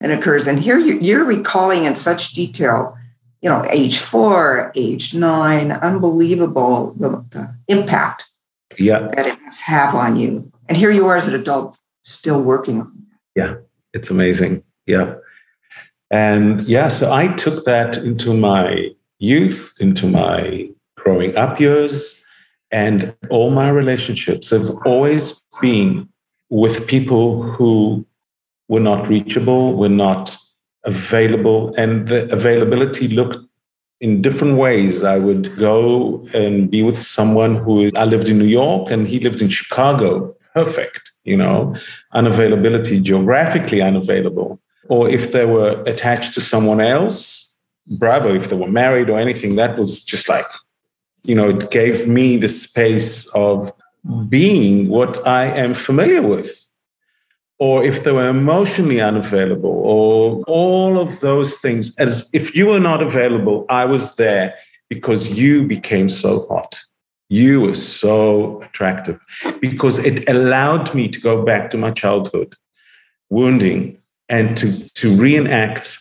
And 0.00 0.12
occurs. 0.12 0.46
And 0.46 0.60
here 0.60 0.78
you're 0.78 1.24
recalling 1.24 1.84
in 1.84 1.94
such 1.94 2.32
detail, 2.32 2.96
you 3.40 3.48
know, 3.48 3.64
age 3.70 3.98
four, 3.98 4.70
age 4.74 5.14
nine, 5.14 5.72
unbelievable 5.72 6.92
the, 6.94 7.24
the 7.30 7.56
impact 7.68 8.30
yeah. 8.78 9.08
that 9.14 9.26
it 9.26 9.40
must 9.40 9.62
have 9.62 9.94
on 9.94 10.16
you. 10.16 10.52
And 10.68 10.76
here 10.76 10.90
you 10.90 11.06
are 11.06 11.16
as 11.16 11.26
an 11.26 11.34
adult 11.34 11.78
still 12.02 12.42
working 12.42 12.80
on 12.80 12.92
it. 12.98 13.40
Yeah, 13.40 13.54
it's 13.94 14.10
amazing. 14.10 14.62
Yeah. 14.86 15.14
And 16.10 16.60
yeah, 16.62 16.88
so 16.88 17.10
I 17.10 17.28
took 17.28 17.64
that 17.64 17.96
into 17.96 18.34
my 18.34 18.90
youth, 19.18 19.76
into 19.80 20.06
my 20.06 20.68
growing 21.02 21.36
up 21.36 21.58
years, 21.60 22.22
and 22.70 23.14
all 23.28 23.50
my 23.50 23.68
relationships 23.68 24.50
have 24.50 24.68
always 24.86 25.42
been 25.60 26.08
with 26.48 26.86
people 26.86 27.42
who 27.42 28.06
were 28.68 28.80
not 28.80 29.08
reachable, 29.08 29.74
were 29.74 29.96
not 30.06 30.36
available, 30.84 31.74
and 31.76 32.08
the 32.08 32.20
availability 32.32 33.08
looked 33.08 33.38
in 34.00 34.20
different 34.20 34.56
ways. 34.56 35.04
I 35.04 35.18
would 35.18 35.56
go 35.56 36.26
and 36.34 36.70
be 36.70 36.82
with 36.82 36.96
someone 36.96 37.56
who 37.56 37.82
is, 37.82 37.92
I 37.96 38.04
lived 38.04 38.28
in 38.28 38.38
New 38.38 38.52
York 38.62 38.90
and 38.90 39.06
he 39.06 39.20
lived 39.20 39.40
in 39.40 39.48
Chicago. 39.48 40.34
Perfect, 40.54 41.12
you 41.24 41.36
know, 41.36 41.74
unavailability, 42.14 43.02
geographically 43.02 43.80
unavailable. 43.80 44.60
Or 44.88 45.08
if 45.08 45.32
they 45.32 45.46
were 45.46 45.82
attached 45.86 46.34
to 46.34 46.40
someone 46.40 46.80
else, 46.80 47.60
bravo. 47.86 48.34
If 48.34 48.48
they 48.48 48.56
were 48.56 48.68
married 48.68 49.08
or 49.08 49.18
anything, 49.18 49.56
that 49.56 49.78
was 49.78 50.04
just 50.04 50.28
like 50.28 50.46
you 51.24 51.34
know, 51.34 51.50
it 51.50 51.70
gave 51.70 52.08
me 52.08 52.36
the 52.36 52.48
space 52.48 53.28
of 53.34 53.72
being 54.28 54.88
what 54.88 55.26
I 55.26 55.46
am 55.46 55.74
familiar 55.74 56.22
with. 56.22 56.68
Or 57.58 57.84
if 57.84 58.02
they 58.02 58.10
were 58.10 58.28
emotionally 58.28 59.00
unavailable, 59.00 59.70
or 59.70 60.42
all 60.48 60.98
of 60.98 61.20
those 61.20 61.58
things, 61.58 61.96
as 61.98 62.28
if 62.32 62.56
you 62.56 62.66
were 62.66 62.80
not 62.80 63.02
available, 63.02 63.66
I 63.68 63.84
was 63.84 64.16
there 64.16 64.54
because 64.88 65.38
you 65.38 65.64
became 65.64 66.08
so 66.08 66.44
hot. 66.48 66.80
You 67.28 67.60
were 67.60 67.74
so 67.74 68.60
attractive 68.62 69.20
because 69.60 70.04
it 70.04 70.28
allowed 70.28 70.92
me 70.92 71.08
to 71.08 71.20
go 71.20 71.44
back 71.44 71.70
to 71.70 71.78
my 71.78 71.92
childhood 71.92 72.56
wounding 73.30 73.96
and 74.28 74.56
to, 74.56 74.92
to 74.94 75.16
reenact 75.16 75.98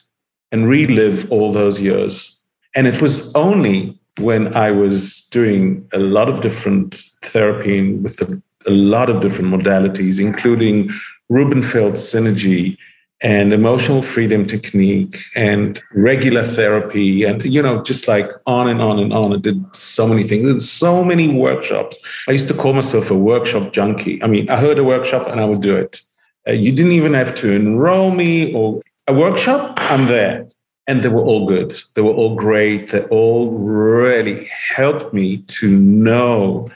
and 0.52 0.68
relive 0.68 1.32
all 1.32 1.54
those 1.54 1.80
years. 1.80 2.42
And 2.76 2.88
it 2.88 3.02
was 3.02 3.34
only 3.36 4.01
when 4.20 4.54
I 4.56 4.72
was 4.72 5.22
doing 5.32 5.88
a 5.94 6.00
lot 6.00 6.30
of 6.30 6.42
different 6.42 6.96
therapy 7.22 7.94
with 7.94 8.22
a, 8.22 8.42
a 8.68 8.72
lot 8.72 9.10
of 9.10 9.22
different 9.22 9.54
modalities, 9.54 10.20
including 10.20 10.90
Rubenfeld 11.30 11.94
synergy 11.94 12.78
and 13.24 13.54
emotional 13.54 14.02
freedom 14.02 14.46
technique 14.46 15.18
and 15.36 15.82
regular 15.94 16.42
therapy 16.42 17.24
and 17.24 17.46
you 17.46 17.62
know 17.62 17.84
just 17.84 18.08
like 18.08 18.30
on 18.48 18.68
and 18.68 18.82
on 18.82 19.00
and 19.00 19.14
on. 19.14 19.34
I 19.34 19.38
did 19.38 19.64
so 19.76 20.08
many 20.08 20.24
things 20.24 20.48
and 20.48 20.62
so 20.62 21.04
many 21.04 21.28
workshops. 21.28 22.04
I 22.28 22.32
used 22.32 22.48
to 22.48 22.54
call 22.54 22.74
myself 22.74 23.12
a 23.12 23.18
workshop 23.18 23.74
junkie. 23.74 24.22
I 24.24 24.28
mean 24.28 24.50
i 24.50 24.58
heard 24.58 24.80
a 24.80 24.84
workshop 24.84 25.28
and 25.28 25.40
i 25.40 25.46
would 25.46 25.62
do 25.62 25.76
it. 25.78 26.02
Uh, 26.48 26.54
you 26.54 26.72
didn't 26.72 26.94
even 26.94 27.14
have 27.14 27.36
to 27.36 27.52
enroll 27.52 28.10
me 28.12 28.54
or 28.54 28.82
a 29.08 29.14
workshop 29.14 29.78
i'm 29.78 30.08
there 30.08 30.48
and 30.88 31.04
they 31.04 31.10
were 31.10 31.22
all 31.22 31.46
good. 31.46 31.80
They 31.96 32.02
were 32.02 32.14
all 32.14 32.36
great. 32.36 32.90
They 32.90 33.04
all 33.06 33.58
really 33.60 34.50
helped 34.76 35.14
me 35.14 35.38
to 35.38 35.70
know 35.70 36.72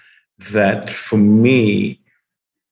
that 0.52 0.90
for 0.90 1.18
me 1.18 2.00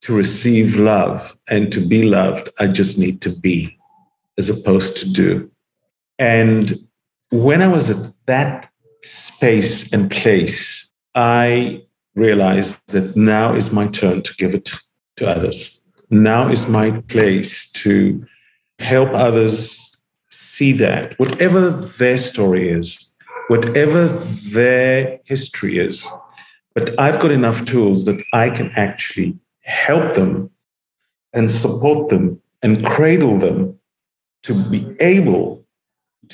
to 0.01 0.15
receive 0.15 0.75
love 0.75 1.35
and 1.49 1.71
to 1.71 1.79
be 1.79 2.03
loved, 2.03 2.49
I 2.59 2.67
just 2.67 2.99
need 2.99 3.21
to 3.21 3.29
be 3.29 3.77
as 4.37 4.49
opposed 4.49 4.97
to 4.97 5.09
do. 5.09 5.49
And 6.19 6.73
when 7.31 7.61
I 7.61 7.67
was 7.67 7.89
at 7.89 8.13
that 8.25 8.69
space 9.01 9.91
and 9.93 10.11
place, 10.11 10.93
I 11.15 11.83
realized 12.15 12.91
that 12.91 13.15
now 13.15 13.53
is 13.53 13.71
my 13.71 13.87
turn 13.87 14.21
to 14.23 14.35
give 14.35 14.53
it 14.53 14.71
to 15.17 15.27
others. 15.27 15.81
Now 16.09 16.49
is 16.49 16.67
my 16.67 17.01
place 17.07 17.71
to 17.71 18.25
help 18.79 19.09
others 19.13 19.92
see 20.53 20.71
that, 20.71 21.17
whatever 21.17 21.71
their 21.71 22.17
story 22.17 22.69
is, 22.69 23.11
whatever 23.47 24.05
their 24.53 25.19
history 25.23 25.79
is, 25.79 26.07
but 26.75 26.99
I've 26.99 27.19
got 27.19 27.31
enough 27.31 27.65
tools 27.65 28.05
that 28.05 28.21
I 28.33 28.51
can 28.51 28.71
actually 28.75 29.39
help 29.61 30.13
them 30.13 30.51
and 31.33 31.49
support 31.49 32.09
them 32.09 32.39
and 32.61 32.85
cradle 32.85 33.37
them 33.39 33.79
to 34.43 34.53
be 34.69 34.95
able 34.99 35.65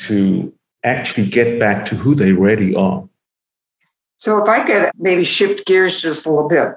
to 0.08 0.54
actually 0.84 1.28
get 1.28 1.60
back 1.60 1.86
to 1.86 1.96
who 1.96 2.14
they 2.14 2.34
really 2.34 2.76
are. 2.76 3.08
So, 4.18 4.42
if 4.44 4.50
I 4.50 4.66
could 4.66 4.92
maybe 4.98 5.24
shift 5.24 5.66
gears 5.66 6.02
just 6.02 6.26
a 6.26 6.30
little 6.30 6.50
bit 6.50 6.72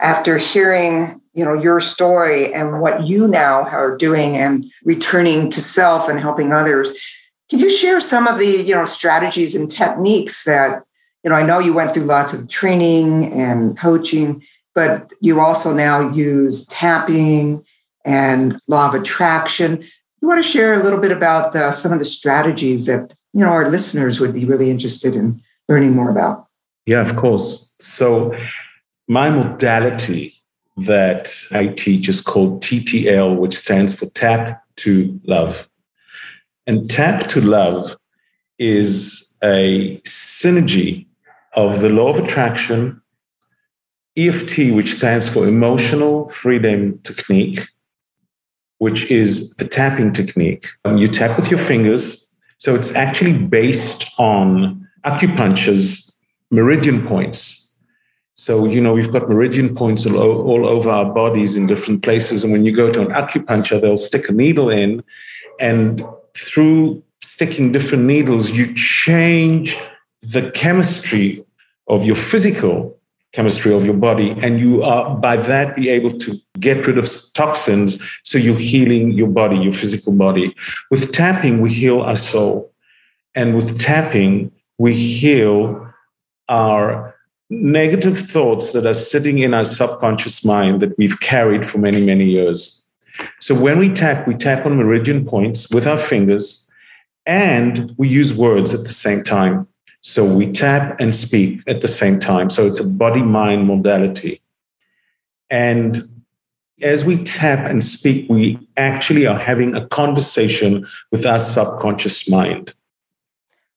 after 0.00 0.38
hearing 0.38 1.20
you 1.38 1.44
know 1.44 1.54
your 1.54 1.80
story 1.80 2.52
and 2.52 2.80
what 2.80 3.06
you 3.06 3.28
now 3.28 3.62
are 3.62 3.96
doing 3.96 4.36
and 4.36 4.70
returning 4.84 5.50
to 5.50 5.60
self 5.60 6.08
and 6.08 6.18
helping 6.18 6.52
others. 6.52 6.98
Can 7.48 7.60
you 7.60 7.70
share 7.70 8.00
some 8.00 8.26
of 8.26 8.38
the 8.38 8.64
you 8.66 8.74
know 8.74 8.84
strategies 8.84 9.54
and 9.54 9.70
techniques 9.70 10.44
that 10.44 10.82
you 11.22 11.30
know 11.30 11.36
i 11.36 11.46
know 11.46 11.58
you 11.58 11.72
went 11.72 11.94
through 11.94 12.04
lots 12.04 12.32
of 12.34 12.48
training 12.48 13.32
and 13.32 13.78
coaching 13.78 14.42
but 14.74 15.12
you 15.20 15.40
also 15.40 15.72
now 15.72 16.12
use 16.12 16.64
tapping 16.66 17.64
and 18.04 18.60
law 18.68 18.86
of 18.86 18.94
attraction. 18.94 19.82
You 20.22 20.28
want 20.28 20.40
to 20.40 20.48
share 20.48 20.80
a 20.80 20.82
little 20.84 21.00
bit 21.00 21.10
about 21.10 21.52
the, 21.52 21.72
some 21.72 21.92
of 21.92 21.98
the 21.98 22.04
strategies 22.04 22.86
that 22.86 23.12
you 23.32 23.40
know 23.40 23.50
our 23.50 23.68
listeners 23.68 24.20
would 24.20 24.34
be 24.34 24.44
really 24.44 24.70
interested 24.70 25.14
in 25.14 25.42
learning 25.68 25.94
more 25.94 26.10
about? 26.10 26.46
Yeah 26.86 27.00
of 27.00 27.16
course. 27.16 27.74
So 27.80 28.34
my 29.08 29.30
modality 29.30 30.37
that 30.86 31.30
I 31.52 31.68
teach 31.68 32.08
is 32.08 32.20
called 32.20 32.62
TTL, 32.62 33.36
which 33.36 33.56
stands 33.56 33.98
for 33.98 34.06
Tap 34.06 34.62
to 34.76 35.20
Love. 35.24 35.68
And 36.66 36.88
Tap 36.88 37.26
to 37.28 37.40
Love 37.40 37.96
is 38.58 39.36
a 39.42 39.98
synergy 40.04 41.06
of 41.54 41.80
the 41.80 41.88
law 41.88 42.08
of 42.08 42.18
attraction, 42.18 43.00
EFT, 44.16 44.74
which 44.74 44.94
stands 44.94 45.28
for 45.28 45.46
Emotional 45.46 46.28
Freedom 46.28 46.98
Technique, 47.00 47.60
which 48.78 49.10
is 49.10 49.54
the 49.56 49.66
tapping 49.66 50.12
technique. 50.12 50.66
Um, 50.84 50.96
you 50.96 51.08
tap 51.08 51.36
with 51.36 51.50
your 51.50 51.58
fingers. 51.58 52.24
So 52.58 52.74
it's 52.74 52.94
actually 52.94 53.32
based 53.32 54.12
on 54.18 54.86
acupuncture's 55.04 56.16
meridian 56.50 57.06
points. 57.06 57.67
So, 58.38 58.66
you 58.66 58.80
know, 58.80 58.92
we've 58.92 59.12
got 59.12 59.28
meridian 59.28 59.74
points 59.74 60.06
all, 60.06 60.16
all 60.16 60.68
over 60.68 60.88
our 60.88 61.12
bodies 61.12 61.56
in 61.56 61.66
different 61.66 62.04
places. 62.04 62.44
And 62.44 62.52
when 62.52 62.64
you 62.64 62.72
go 62.72 62.92
to 62.92 63.00
an 63.00 63.08
acupuncture, 63.08 63.80
they'll 63.80 63.96
stick 63.96 64.28
a 64.28 64.32
needle 64.32 64.70
in. 64.70 65.02
And 65.58 66.04
through 66.36 67.02
sticking 67.20 67.72
different 67.72 68.04
needles, 68.04 68.52
you 68.52 68.72
change 68.74 69.76
the 70.22 70.52
chemistry 70.52 71.44
of 71.88 72.06
your 72.06 72.14
physical 72.14 72.96
chemistry 73.32 73.74
of 73.74 73.84
your 73.84 73.94
body. 73.94 74.30
And 74.40 74.60
you 74.60 74.84
are, 74.84 75.16
by 75.16 75.36
that, 75.36 75.74
be 75.74 75.88
able 75.88 76.10
to 76.10 76.36
get 76.60 76.86
rid 76.86 76.96
of 76.96 77.10
toxins. 77.34 78.00
So 78.22 78.38
you're 78.38 78.56
healing 78.56 79.10
your 79.12 79.28
body, 79.28 79.56
your 79.56 79.72
physical 79.72 80.14
body. 80.14 80.54
With 80.92 81.12
tapping, 81.12 81.60
we 81.60 81.72
heal 81.72 82.02
our 82.02 82.16
soul. 82.16 82.72
And 83.34 83.56
with 83.56 83.80
tapping, 83.80 84.52
we 84.78 84.94
heal 84.94 85.92
our 86.48 87.17
negative 87.50 88.18
thoughts 88.18 88.72
that 88.72 88.86
are 88.86 88.94
sitting 88.94 89.38
in 89.38 89.54
our 89.54 89.64
subconscious 89.64 90.44
mind 90.44 90.80
that 90.80 90.96
we've 90.98 91.20
carried 91.20 91.66
for 91.66 91.78
many, 91.78 92.04
many 92.04 92.24
years. 92.24 92.84
So 93.40 93.54
when 93.54 93.78
we 93.78 93.92
tap, 93.92 94.26
we 94.26 94.34
tap 94.34 94.66
on 94.66 94.76
meridian 94.76 95.24
points 95.24 95.70
with 95.70 95.86
our 95.86 95.98
fingers, 95.98 96.70
And 97.26 97.94
we 97.98 98.08
use 98.08 98.32
words 98.32 98.72
at 98.72 98.80
the 98.80 98.88
same 98.88 99.22
time. 99.22 99.68
So 100.00 100.24
we 100.24 100.50
tap 100.50 100.98
and 100.98 101.14
speak 101.14 101.60
at 101.66 101.82
the 101.82 101.88
same 101.88 102.18
time. 102.18 102.48
So 102.48 102.66
it's 102.66 102.80
a 102.80 102.96
body 102.96 103.22
mind 103.22 103.66
modality. 103.66 104.40
And 105.50 105.98
as 106.80 107.04
we 107.04 107.22
tap 107.24 107.66
and 107.66 107.82
speak, 107.82 108.26
we 108.30 108.58
actually 108.76 109.26
are 109.26 109.38
having 109.38 109.74
a 109.74 109.86
conversation 109.88 110.86
with 111.10 111.26
our 111.26 111.38
subconscious 111.38 112.30
mind. 112.30 112.72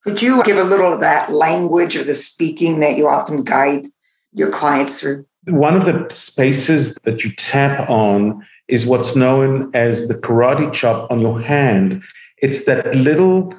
Could 0.03 0.22
you 0.22 0.43
give 0.43 0.58
a 0.58 0.63
little 0.63 0.93
of 0.93 1.00
that 1.01 1.31
language 1.31 1.96
or 1.96 2.03
the 2.03 2.13
speaking 2.13 2.79
that 2.79 2.98
you 2.98 3.08
often 3.08 3.43
guide 3.43 3.88
your 4.34 4.50
clients 4.50 5.00
through? 5.00 5.25
One 5.48 5.75
of 5.75 5.86
the 5.86 6.08
spaces 6.10 6.98
that 7.03 7.24
you 7.24 7.31
tap 7.31 7.89
on 7.89 8.46
is 8.67 8.86
what's 8.86 9.15
known 9.15 9.70
as 9.74 10.08
the 10.08 10.15
karate 10.15 10.72
chop 10.74 11.12
on 11.12 11.20
your 11.20 11.39
hand. 11.39 12.01
It's 12.38 12.65
that 12.65 12.96
little 12.96 13.53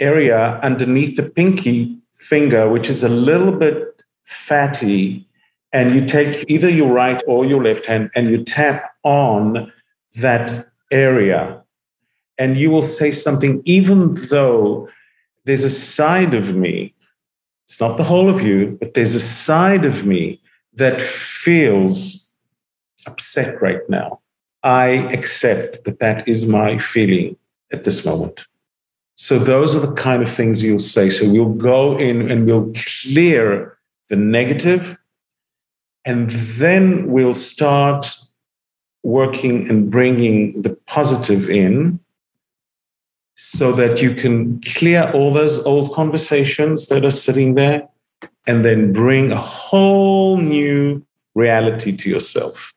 area 0.00 0.58
underneath 0.62 1.16
the 1.16 1.28
pinky 1.28 1.98
finger, 2.14 2.68
which 2.68 2.88
is 2.88 3.02
a 3.02 3.08
little 3.08 3.52
bit 3.52 4.02
fatty 4.24 5.26
and 5.72 5.94
you 5.94 6.04
take 6.04 6.48
either 6.48 6.68
your 6.68 6.92
right 6.92 7.22
or 7.26 7.44
your 7.44 7.62
left 7.62 7.86
hand 7.86 8.10
and 8.14 8.30
you 8.30 8.42
tap 8.42 8.90
on 9.02 9.72
that 10.16 10.68
area 10.90 11.62
and 12.38 12.56
you 12.56 12.70
will 12.70 12.82
say 12.82 13.10
something 13.10 13.62
even 13.64 14.14
though 14.30 14.88
there's 15.48 15.64
a 15.64 15.70
side 15.70 16.34
of 16.34 16.54
me 16.54 16.94
it's 17.68 17.80
not 17.80 17.96
the 17.96 18.04
whole 18.04 18.28
of 18.28 18.42
you 18.42 18.76
but 18.80 18.94
there's 18.94 19.14
a 19.14 19.20
side 19.20 19.84
of 19.84 20.06
me 20.06 20.40
that 20.78 21.00
feels 21.00 22.28
upset 23.06 23.60
right 23.60 23.88
now. 23.88 24.20
I 24.62 24.88
accept 25.12 25.84
that 25.84 25.98
that 26.00 26.28
is 26.28 26.46
my 26.46 26.78
feeling 26.78 27.36
at 27.72 27.84
this 27.84 28.04
moment. 28.04 28.46
So 29.16 29.38
those 29.38 29.74
are 29.74 29.80
the 29.80 29.94
kind 29.94 30.22
of 30.22 30.30
things 30.30 30.62
you'll 30.62 30.78
say. 30.78 31.10
So 31.10 31.28
we'll 31.28 31.54
go 31.54 31.98
in 31.98 32.30
and 32.30 32.46
we'll 32.46 32.72
clear 33.02 33.78
the 34.08 34.16
negative 34.16 34.98
and 36.04 36.30
then 36.30 37.10
we'll 37.10 37.34
start 37.34 38.14
working 39.02 39.68
and 39.68 39.90
bringing 39.90 40.62
the 40.62 40.74
positive 40.86 41.50
in 41.50 42.00
so 43.58 43.72
that 43.72 44.00
you 44.00 44.14
can 44.14 44.60
clear 44.60 45.10
all 45.12 45.32
those 45.32 45.66
old 45.66 45.92
conversations 45.92 46.86
that 46.86 47.04
are 47.04 47.10
sitting 47.10 47.54
there 47.54 47.88
and 48.46 48.64
then 48.64 48.92
bring 48.92 49.32
a 49.32 49.36
whole 49.36 50.36
new 50.36 51.04
reality 51.34 51.96
to 51.96 52.08
yourself. 52.08 52.72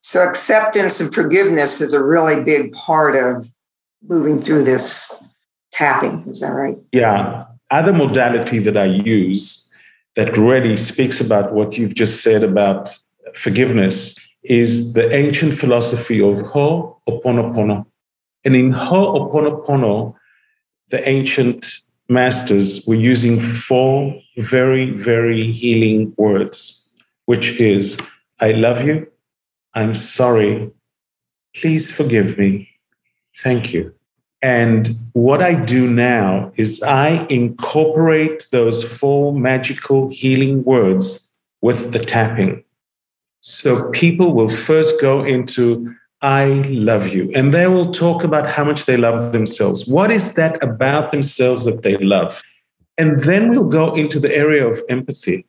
So, 0.00 0.26
acceptance 0.26 0.98
and 0.98 1.12
forgiveness 1.12 1.82
is 1.82 1.92
a 1.92 2.02
really 2.02 2.42
big 2.42 2.72
part 2.72 3.16
of 3.16 3.50
moving 4.02 4.38
through 4.38 4.64
this 4.64 5.12
tapping. 5.72 6.20
Is 6.26 6.40
that 6.40 6.52
right? 6.52 6.78
Yeah. 6.92 7.44
Other 7.70 7.92
modality 7.92 8.60
that 8.60 8.78
I 8.78 8.86
use 8.86 9.70
that 10.14 10.38
really 10.38 10.76
speaks 10.78 11.20
about 11.20 11.52
what 11.52 11.76
you've 11.76 11.94
just 11.94 12.22
said 12.22 12.42
about 12.42 12.88
forgiveness 13.34 14.16
is 14.42 14.94
the 14.94 15.12
ancient 15.12 15.54
philosophy 15.54 16.22
of 16.22 16.36
Ho'oponopono. 16.52 17.84
And 18.46 18.54
in 18.54 18.70
Ho'oponopono, 18.70 20.14
the 20.90 21.06
ancient 21.08 21.80
masters 22.08 22.86
were 22.86 22.94
using 22.94 23.40
four 23.40 24.22
very, 24.38 24.90
very 24.90 25.50
healing 25.50 26.14
words, 26.16 26.92
which 27.24 27.60
is, 27.60 27.98
I 28.38 28.52
love 28.52 28.86
you, 28.86 29.08
I'm 29.74 29.96
sorry, 29.96 30.70
please 31.56 31.90
forgive 31.90 32.38
me, 32.38 32.68
thank 33.36 33.74
you. 33.74 33.92
And 34.40 34.90
what 35.12 35.42
I 35.42 35.54
do 35.64 35.90
now 35.90 36.52
is 36.54 36.80
I 36.84 37.26
incorporate 37.28 38.46
those 38.52 38.84
four 38.84 39.36
magical 39.36 40.08
healing 40.10 40.62
words 40.62 41.36
with 41.62 41.92
the 41.92 41.98
tapping. 41.98 42.62
So 43.40 43.90
people 43.90 44.34
will 44.34 44.48
first 44.48 45.00
go 45.00 45.24
into, 45.24 45.96
I 46.26 46.62
love 46.68 47.10
you. 47.10 47.30
And 47.36 47.54
they 47.54 47.68
will 47.68 47.92
talk 47.92 48.24
about 48.24 48.48
how 48.48 48.64
much 48.64 48.86
they 48.86 48.96
love 48.96 49.30
themselves. 49.30 49.86
What 49.86 50.10
is 50.10 50.34
that 50.34 50.60
about 50.60 51.12
themselves 51.12 51.66
that 51.66 51.84
they 51.84 51.96
love? 51.98 52.42
And 52.98 53.20
then 53.20 53.50
we'll 53.50 53.68
go 53.68 53.94
into 53.94 54.18
the 54.18 54.34
area 54.34 54.66
of 54.66 54.80
empathy. 54.88 55.46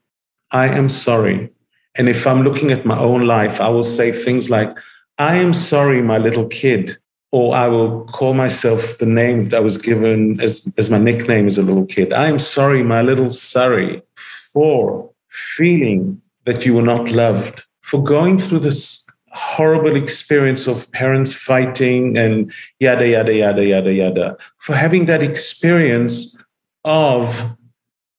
I 0.52 0.68
am 0.68 0.88
sorry. 0.88 1.50
And 1.96 2.08
if 2.08 2.28
I'm 2.28 2.44
looking 2.44 2.70
at 2.72 2.86
my 2.86 3.00
own 3.00 3.26
life, 3.26 3.60
I 3.60 3.70
will 3.70 3.82
say 3.82 4.12
things 4.12 4.52
like, 4.52 4.70
I 5.18 5.38
am 5.38 5.52
sorry, 5.52 6.04
my 6.04 6.20
little 6.20 6.46
kid 6.46 6.96
or 7.32 7.56
I 7.56 7.68
will 7.68 8.06
call 8.06 8.36
myself 8.36 9.00
the 9.00 9.06
name 9.08 9.46
that 9.46 9.58
I 9.58 9.60
was 9.60 9.78
given 9.78 10.40
as, 10.40 10.74
as 10.78 10.92
my 10.92 11.00
nickname 11.00 11.48
as 11.48 11.58
a 11.58 11.64
little 11.64 11.86
kid. 11.86 12.14
I 12.14 12.28
am 12.28 12.40
sorry, 12.40 12.84
my 12.84 13.02
little 13.02 13.30
sorry, 13.30 14.04
for 14.16 15.10
feeling 15.30 16.22
that 16.46 16.66
you 16.66 16.76
were 16.76 16.84
not 16.84 17.10
loved, 17.10 17.66
for 17.82 18.02
going 18.02 18.38
through 18.38 18.60
this 18.60 18.97
horrible 19.38 19.96
experience 19.96 20.68
of 20.68 20.92
parents 20.92 21.34
fighting 21.34 22.18
and 22.18 22.52
yada, 22.80 23.08
yada, 23.08 23.34
yada, 23.34 23.66
yada, 23.66 23.94
yada, 23.94 24.38
for 24.58 24.76
having 24.76 25.06
that 25.06 25.24
experience 25.24 26.44
of 26.84 27.56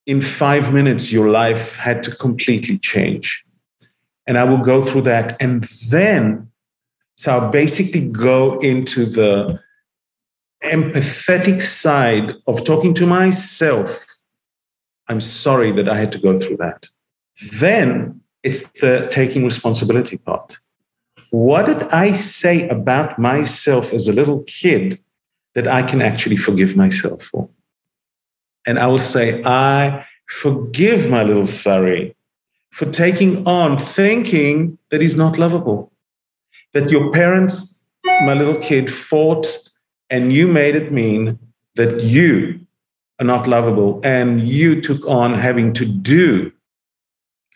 in 0.07 0.22
five 0.22 0.72
minutes, 0.72 1.12
your 1.12 1.28
life 1.28 1.76
had 1.76 2.02
to 2.02 2.14
completely 2.14 2.78
change. 2.78 3.44
And 4.26 4.38
I 4.38 4.44
will 4.44 4.59
go 4.59 4.83
through 4.83 5.02
that. 5.02 5.37
And 5.40 5.64
then 5.90 6.48
so 7.18 7.33
I'll 7.33 7.50
basically 7.50 8.09
go 8.09 8.61
into 8.61 9.04
the 9.04 9.59
empathetic 10.62 11.61
side 11.61 12.35
of 12.46 12.62
talking 12.62 12.94
to 12.94 13.07
myself. 13.07 14.07
I'm 15.09 15.20
sorry 15.20 15.72
that 15.72 15.88
I 15.88 15.98
had 15.98 16.12
to 16.12 16.20
go 16.20 16.38
through 16.38 16.59
that. 16.59 16.87
Then 17.59 18.20
it's 18.44 18.68
the 18.81 19.09
taking 19.11 19.44
responsibility 19.44 20.16
part. 20.16 20.61
What 21.31 21.66
did 21.66 21.83
I 21.92 22.12
say 22.12 22.68
about 22.68 23.18
myself 23.18 23.92
as 23.92 24.09
a 24.09 24.12
little 24.12 24.42
kid 24.44 25.00
that 25.54 25.66
I 25.66 25.83
can 25.83 26.00
actually 26.02 26.37
forgive 26.37 26.76
myself 26.76 27.22
for? 27.22 27.48
And 28.66 28.78
I 28.78 28.87
will 28.87 28.98
say, 28.98 29.42
I 29.44 30.07
forgive 30.26 31.11
my 31.11 31.22
little 31.22 31.46
sorry 31.46 32.14
for 32.70 32.87
taking 32.87 33.46
on 33.46 33.78
thinking 33.78 34.78
that 34.90 35.00
he's 35.00 35.16
not 35.16 35.38
lovable 35.38 35.92
that 36.72 36.90
your 36.90 37.11
parents, 37.12 37.87
my 38.04 38.35
little 38.35 38.61
kid, 38.61 38.92
fought 38.92 39.46
and 40.11 40.33
you 40.33 40.46
made 40.46 40.76
it 40.76 40.92
mean 40.92 41.38
that 41.76 42.02
you 42.02 42.61
are 43.18 43.26
not 43.26 43.46
lovable 43.46 44.00
and 44.04 44.40
you 44.40 44.81
took 44.81 45.07
on 45.07 45.35
having 45.35 45.72
to 45.72 45.85
do 45.85 46.52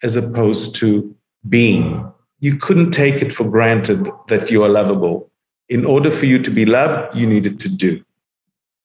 as 0.03 0.16
opposed 0.16 0.75
to 0.77 1.14
being. 1.48 2.11
You 2.43 2.57
couldn't 2.57 2.91
take 2.91 3.23
it 3.23 3.33
for 3.33 3.49
granted 3.49 4.09
that 4.27 4.51
you 4.51 4.65
are 4.65 4.69
lovable. 4.69 5.31
In 5.69 5.85
order 5.85 6.11
for 6.11 6.27
you 6.27 6.43
to 6.43 6.51
be 6.51 6.67
loved, 6.67 7.17
you 7.17 7.25
needed 7.25 7.61
to 7.61 7.69
do. 7.69 8.05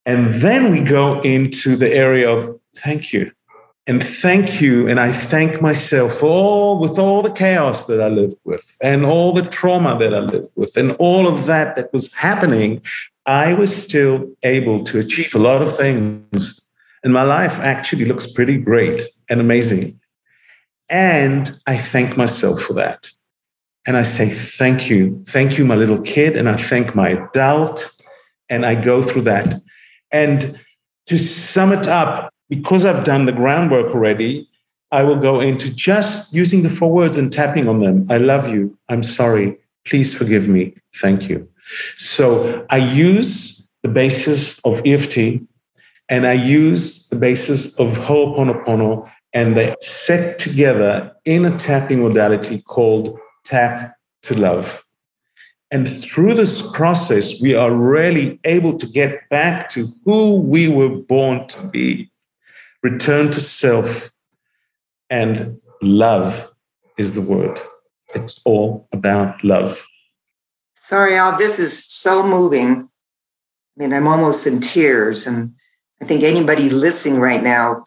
And 0.06 0.30
then 0.30 0.72
we 0.72 0.82
go 0.82 1.20
into 1.22 1.76
the 1.76 1.91
area 1.91 2.30
of 2.30 2.62
thank 2.76 3.12
you 3.12 3.32
and 3.88 4.04
thank 4.04 4.62
you. 4.62 4.88
And 4.88 5.00
I 5.00 5.12
thank 5.12 5.60
myself 5.60 6.20
for 6.20 6.28
all 6.28 6.80
with 6.80 7.00
all 7.00 7.24
the 7.24 7.32
chaos 7.32 7.88
that 7.88 8.00
I 8.00 8.10
lived 8.10 8.38
with 8.46 8.78
and 8.84 9.04
all 9.04 9.34
the 9.34 9.41
trauma 9.41 9.98
that 9.98 10.13
I 10.13 10.20
lived 10.20 10.52
with 10.56 10.78
and 10.78 10.91
all 11.00 11.28
of 11.28 11.48
that 11.48 11.76
that 11.78 11.91
was 11.91 12.13
happening. 12.13 12.84
I 13.26 13.56
was 13.56 13.76
still 13.76 14.32
able 14.43 14.84
to 14.84 15.00
achieve 15.00 15.34
a 15.34 15.39
lot 15.39 15.63
of 15.63 15.76
things. 15.76 16.70
And 17.04 17.12
my 17.12 17.24
life 17.24 17.60
actually 17.60 18.06
looks 18.06 18.32
pretty 18.32 18.60
great 18.60 19.02
and 19.32 19.41
amazing. 19.41 20.00
And 20.89 21.58
I 21.65 21.78
thank 21.78 22.15
myself 22.15 22.62
for 22.62 22.74
that. 22.74 23.12
And 23.88 23.95
I 23.95 24.04
say, 24.04 24.28
thank 24.30 24.89
you. 24.89 25.23
Thank 25.28 25.58
you, 25.58 25.65
my 25.65 25.76
little 25.76 26.02
kid. 26.02 26.36
And 26.36 26.50
I 26.50 26.58
thank 26.58 26.93
my 26.93 27.10
adult. 27.10 27.89
And 28.50 28.65
I 28.65 28.76
go 28.76 29.02
through 29.02 29.23
that. 29.23 29.56
And 30.12 30.60
to 31.08 31.17
sum 31.17 31.71
it 31.71 31.88
up, 31.88 32.34
because 32.50 32.86
I've 32.86 33.06
done 33.06 33.26
the 33.26 33.32
groundwork 33.32 33.95
already, 33.95 34.50
I 34.91 35.04
will 35.04 35.17
go 35.17 35.39
into 35.39 35.73
just 35.73 36.34
using 36.34 36.63
the 36.63 36.69
four 36.69 36.91
words 36.91 37.17
and 37.17 37.32
tapping 37.32 37.67
on 37.67 37.82
them. 37.82 38.06
I 38.10 38.17
love 38.17 38.50
you. 38.50 38.78
I'm 38.89 39.04
sorry. 39.04 39.58
Please 39.86 40.13
forgive 40.13 40.47
me. 40.47 40.76
Thank 40.95 41.30
you. 41.30 41.50
So 41.97 42.65
I 42.69 42.78
use 42.78 43.69
the 43.84 43.89
basis 43.89 44.60
of 44.65 44.82
EFT 44.86 45.41
and 46.10 46.26
I 46.26 46.34
use 46.34 47.08
the 47.10 47.17
basis 47.17 47.78
of 47.80 47.97
Ho'oponopono 48.00 49.10
and 49.34 49.58
they 49.58 49.76
set 49.82 50.39
together 50.39 51.13
in 51.26 51.45
a 51.45 51.58
tapping 51.58 52.02
modality 52.02 52.62
called 52.62 53.19
Tap 53.47 53.95
to 54.23 54.38
Love. 54.38 54.83
And 55.71 55.88
through 55.88 56.33
this 56.33 56.71
process, 56.71 57.41
we 57.41 57.55
are 57.55 57.71
really 57.71 58.39
able 58.43 58.77
to 58.77 58.88
get 58.88 59.29
back 59.29 59.69
to 59.69 59.88
who 60.05 60.39
we 60.41 60.69
were 60.69 60.89
born 60.89 61.47
to 61.47 61.67
be 61.67 62.12
return 62.83 63.29
to 63.31 63.41
self, 63.41 64.10
and 65.10 65.60
love 65.81 66.53
is 66.97 67.13
the 67.15 67.21
word. 67.21 67.60
It's 68.15 68.41
all 68.45 68.88
about 68.91 69.43
love. 69.43 69.86
Sariel, 70.77 71.38
this 71.38 71.60
is 71.60 71.86
so 71.86 72.25
moving. 72.25 72.71
I 72.73 73.75
mean, 73.75 73.93
I'm 73.93 74.07
almost 74.07 74.47
in 74.47 74.62
tears. 74.62 75.27
And 75.27 75.53
I 76.01 76.05
think 76.05 76.23
anybody 76.23 76.69
listening 76.69 77.19
right 77.19 77.43
now, 77.43 77.83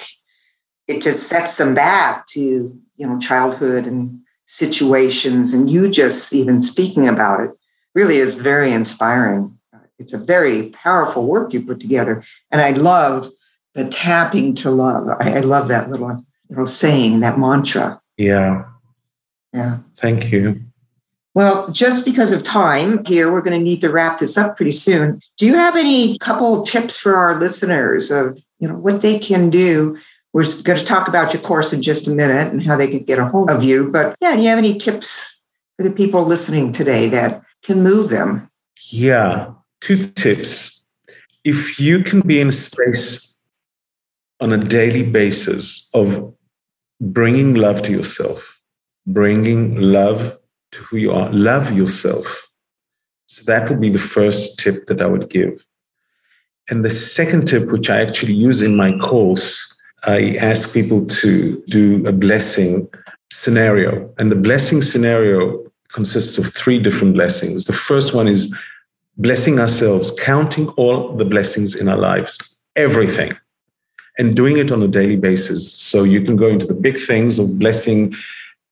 it 0.87 1.01
just 1.03 1.29
sets 1.29 1.57
them 1.57 1.75
back 1.75 2.27
to, 2.29 2.41
you 2.41 3.07
know, 3.07 3.19
childhood 3.19 3.87
and 3.87 4.21
situations. 4.51 5.55
And 5.55 5.71
you 5.71 5.89
just 5.89 6.33
even 6.33 6.61
speaking 6.61 7.07
about 7.07 7.41
it 7.41 7.51
really 7.95 8.17
is 8.17 8.35
very 8.35 8.73
inspiring. 8.73 9.57
It's 9.99 10.13
a 10.13 10.19
very 10.19 10.71
powerful 10.71 11.27
work 11.27 11.53
you 11.53 11.63
put 11.63 11.79
together. 11.79 12.25
And 12.51 12.61
I 12.61 12.71
love 12.71 13.29
the 13.75 13.89
tapping 13.89 14.55
to 14.57 14.71
love. 14.71 15.09
I, 15.21 15.37
I 15.37 15.41
love 15.41 15.69
that 15.69 15.89
little, 15.89 16.25
know, 16.49 16.65
saying, 16.65 17.21
that 17.21 17.39
mantra. 17.39 18.01
Yeah. 18.17 18.65
Yeah. 19.53 19.79
Thank 19.97 20.33
you. 20.33 20.63
Well, 21.33 21.71
just 21.71 22.05
because 22.05 22.33
of 22.33 22.43
time 22.43 23.05
here, 23.05 23.31
we're 23.31 23.43
going 23.43 23.57
to 23.57 23.65
need 23.65 23.81
to 23.83 23.91
wrap 23.91 24.19
this 24.19 24.37
up 24.37 24.57
pretty 24.57 24.73
soon. 24.73 25.21
Do 25.39 25.47
you 25.47 25.55
have 25.55 25.77
any 25.77 26.19
couple 26.19 26.63
tips 26.63 26.97
for 26.97 27.15
our 27.15 27.39
listeners 27.39 28.11
of, 28.11 28.41
you 28.59 28.69
know, 28.69 28.75
what 28.75 29.03
they 29.03 29.17
can 29.17 29.49
do? 29.49 29.97
We're 30.33 30.45
going 30.63 30.79
to 30.79 30.85
talk 30.85 31.09
about 31.09 31.33
your 31.35 31.43
course 31.43 31.73
in 31.73 31.83
just 31.83 32.07
a 32.07 32.11
minute 32.11 32.53
and 32.53 32.63
how 32.63 32.77
they 32.77 32.89
can 32.89 33.05
get 33.05 33.19
a 33.19 33.27
hold 33.27 33.51
of 33.51 33.65
you. 33.65 33.91
But 33.91 34.17
yeah, 34.21 34.37
do 34.37 34.43
you 34.43 34.49
have 34.49 34.59
any 34.59 34.79
tips 34.79 35.41
for 35.77 35.83
the 35.83 35.91
people 35.91 36.25
listening 36.25 36.73
today 36.73 37.09
that 37.09 37.43
can 37.65 37.83
move 37.83 38.11
them? 38.11 38.49
Yeah, 38.91 39.53
two 39.81 40.07
tips. 40.09 40.87
If 41.43 41.81
you 41.81 42.03
can 42.03 42.21
be 42.21 42.41
in 42.41 42.53
space 42.53 43.43
on 44.41 44.53
a 44.53 44.59
daily 44.59 45.03
basis 45.03 45.91
of 45.95 46.33
bringing 47.01 47.55
love 47.55 47.83
to 47.83 47.93
yourself, 47.93 48.61
bringing 49.07 49.81
love 49.81 50.39
to 50.73 50.79
who 50.85 50.97
you 50.97 51.13
are. 51.13 51.31
Love 51.31 51.73
yourself. 51.73 52.47
So 53.27 53.45
that 53.45 53.69
would 53.69 53.81
be 53.81 53.91
the 53.91 53.99
first 53.99 54.59
tip 54.59 54.87
that 54.87 55.01
I 55.03 55.07
would 55.07 55.29
give. 55.29 55.65
And 56.69 56.85
the 56.85 56.91
second 56.91 57.47
tip, 57.49 57.71
which 57.71 57.91
I 57.91 58.01
actually 58.01 58.35
use 58.35 58.63
in 58.63 58.77
my 58.77 58.97
course, 58.99 59.70
I 60.05 60.37
ask 60.37 60.73
people 60.73 61.07
to 61.07 61.63
do 61.69 62.07
a 62.07 62.13
blessing 62.13 62.89
scenario. 63.31 64.13
And 64.19 64.31
the 64.31 64.37
blessing 64.37 64.83
scenario 64.83 65.65
consists 65.93 66.39
of 66.39 66.47
three 66.55 66.79
different 66.79 67.15
blessings. 67.15 67.65
The 67.65 67.73
first 67.73 68.15
one 68.15 68.29
is 68.29 68.57
blessing 69.17 69.59
ourselves, 69.59 70.11
counting 70.11 70.69
all 70.71 71.15
the 71.17 71.25
blessings 71.25 71.75
in 71.75 71.89
our 71.89 71.99
lives, 71.99 72.59
everything, 72.77 73.33
and 74.19 74.35
doing 74.35 74.57
it 74.57 74.73
on 74.73 74.83
a 74.83 74.89
daily 74.89 75.17
basis. 75.17 75.73
So 75.73 76.05
you 76.05 76.23
can 76.23 76.37
go 76.37 76.49
into 76.49 76.67
the 76.67 76.75
big 76.75 76.99
things 76.99 77.39
of 77.39 77.59
blessing 77.59 78.15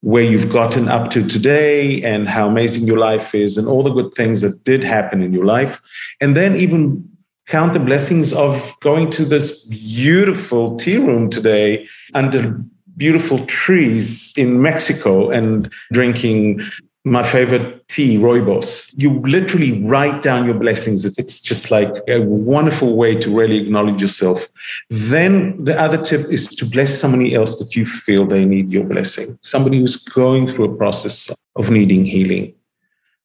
where 0.01 0.23
you've 0.23 0.51
gotten 0.51 0.88
up 0.88 1.11
to 1.11 1.27
today 1.27 2.03
and 2.03 2.29
how 2.29 2.49
amazing 2.49 2.85
your 2.85 2.99
life 2.99 3.35
is 3.35 3.59
and 3.59 3.67
all 3.67 3.83
the 3.83 3.91
good 3.91 4.14
things 4.14 4.41
that 4.43 4.62
did 4.62 4.85
happen 4.85 5.23
in 5.23 5.33
your 5.33 5.45
life. 5.45 5.83
And 6.21 6.37
then 6.37 6.55
even 6.57 7.08
count 7.49 7.73
the 7.73 7.81
blessings 7.81 8.33
of 8.33 8.79
going 8.81 9.11
to 9.11 9.25
this 9.25 9.65
beautiful 9.65 10.77
tea 10.77 10.99
room 10.99 11.31
today 11.31 11.89
under 12.15 12.63
beautiful 12.97 13.45
trees 13.47 14.35
in 14.37 14.61
Mexico 14.61 15.31
and 15.31 15.73
drinking 15.91 16.61
my 17.05 17.23
favorite 17.23 17.89
tea, 17.89 18.19
rooibos. 18.19 18.95
You 18.99 19.21
literally 19.21 19.83
write 19.85 20.23
down 20.23 20.45
your 20.45 20.59
blessings. 20.59 21.07
It's 21.07 21.41
just 21.41 21.71
like 21.71 21.95
a 22.07 22.21
wonderful 22.21 22.97
way 22.97 23.15
to 23.17 23.31
really 23.31 23.57
acknowledge 23.57 24.03
yourself. 24.03 24.47
Then 24.91 25.65
the 25.65 25.81
other 25.81 25.97
tip 25.97 26.31
is 26.31 26.49
to 26.57 26.67
bless 26.67 27.01
somebody 27.01 27.35
else 27.35 27.59
that 27.61 27.75
you 27.75 27.87
feel 27.87 28.27
they 28.27 28.45
need 28.45 28.69
your 28.69 28.85
blessing, 28.85 29.39
somebody 29.41 29.79
who's 29.79 29.97
going 29.97 30.49
through 30.49 30.67
a 30.67 30.77
process 30.77 31.31
of 31.57 31.71
needing 31.71 32.05
healing. 32.05 32.55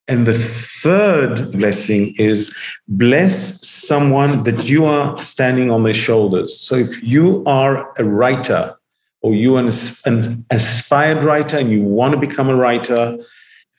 And 0.08 0.28
the 0.28 0.34
third 0.34 1.52
blessing 1.54 2.14
is 2.18 2.54
bless 2.88 3.66
someone 3.66 4.44
that 4.44 4.70
you 4.70 4.86
are 4.86 5.18
standing 5.18 5.72
on 5.72 5.84
their 5.84 5.94
shoulders. 5.94 6.60
So 6.60 6.76
if 6.76 7.02
you 7.04 7.44
are 7.46 7.92
a 7.98 8.04
writer 8.04 8.76
or 9.22 9.34
you're 9.34 9.60
an, 9.60 9.72
an 10.06 10.46
aspired 10.50 11.24
writer 11.24 11.58
and 11.58 11.72
you 11.72 11.82
want 11.82 12.14
to 12.14 12.20
become 12.20 12.50
a 12.50 12.56
writer, 12.56 13.18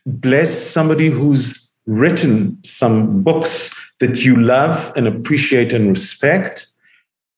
bless 0.06 0.50
somebody 0.50 1.10
who's 1.10 1.70
written 1.86 2.58
some 2.64 3.22
books 3.22 3.70
that 4.00 4.24
you 4.24 4.40
love 4.40 4.92
and 4.96 5.06
appreciate 5.06 5.72
and 5.72 5.88
respect. 5.88 6.66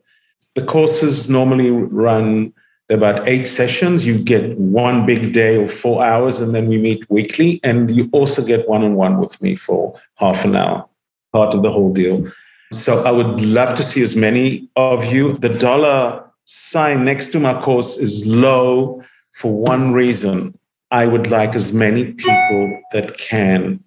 The 0.54 0.66
courses 0.66 1.30
normally 1.30 1.70
run 1.70 2.52
about 2.90 3.26
eight 3.26 3.46
sessions. 3.46 4.06
You 4.06 4.22
get 4.22 4.58
one 4.58 5.06
big 5.06 5.32
day 5.32 5.62
of 5.62 5.72
four 5.72 6.04
hours, 6.04 6.40
and 6.40 6.54
then 6.54 6.68
we 6.68 6.76
meet 6.76 7.08
weekly. 7.08 7.58
And 7.64 7.90
you 7.90 8.10
also 8.12 8.44
get 8.44 8.68
one 8.68 8.82
on 8.82 8.96
one 8.96 9.18
with 9.18 9.40
me 9.40 9.56
for 9.56 9.98
half 10.16 10.44
an 10.44 10.56
hour, 10.56 10.86
part 11.32 11.54
of 11.54 11.62
the 11.62 11.72
whole 11.72 11.92
deal. 11.92 12.30
So 12.72 13.04
I 13.04 13.10
would 13.10 13.40
love 13.40 13.74
to 13.74 13.82
see 13.82 14.02
as 14.02 14.14
many 14.14 14.68
of 14.76 15.04
you. 15.04 15.32
The 15.32 15.48
dollar 15.48 16.24
sign 16.44 17.04
next 17.04 17.28
to 17.32 17.40
my 17.40 17.60
course 17.60 17.96
is 17.96 18.26
low 18.26 19.02
for 19.32 19.52
one 19.58 19.92
reason. 19.92 20.58
I 20.90 21.06
would 21.06 21.30
like 21.30 21.54
as 21.54 21.72
many 21.72 22.12
people 22.12 22.82
that 22.92 23.18
can 23.18 23.82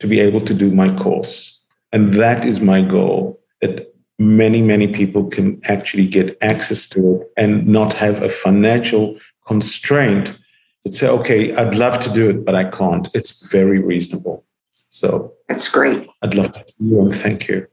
to 0.00 0.06
be 0.06 0.20
able 0.20 0.40
to 0.40 0.54
do 0.54 0.70
my 0.70 0.94
course. 0.96 1.64
And 1.92 2.14
that 2.14 2.44
is 2.44 2.60
my 2.60 2.82
goal 2.82 3.40
that 3.60 3.94
many, 4.18 4.62
many 4.62 4.88
people 4.88 5.28
can 5.30 5.60
actually 5.64 6.06
get 6.06 6.36
access 6.40 6.88
to 6.90 7.20
it 7.20 7.32
and 7.36 7.66
not 7.66 7.92
have 7.94 8.22
a 8.22 8.28
financial 8.28 9.16
constraint 9.46 10.36
that 10.84 10.92
say, 10.92 11.08
okay, 11.08 11.54
I'd 11.54 11.76
love 11.76 11.98
to 12.00 12.12
do 12.12 12.30
it, 12.30 12.44
but 12.44 12.54
I 12.54 12.64
can't. 12.64 13.08
It's 13.14 13.50
very 13.50 13.80
reasonable. 13.80 14.44
So 14.70 15.32
that's 15.48 15.68
great. 15.68 16.06
I'd 16.22 16.34
love 16.34 16.52
to 16.52 16.64
see 16.66 16.84
you 16.84 17.00
and 17.00 17.14
thank 17.14 17.48
you. 17.48 17.66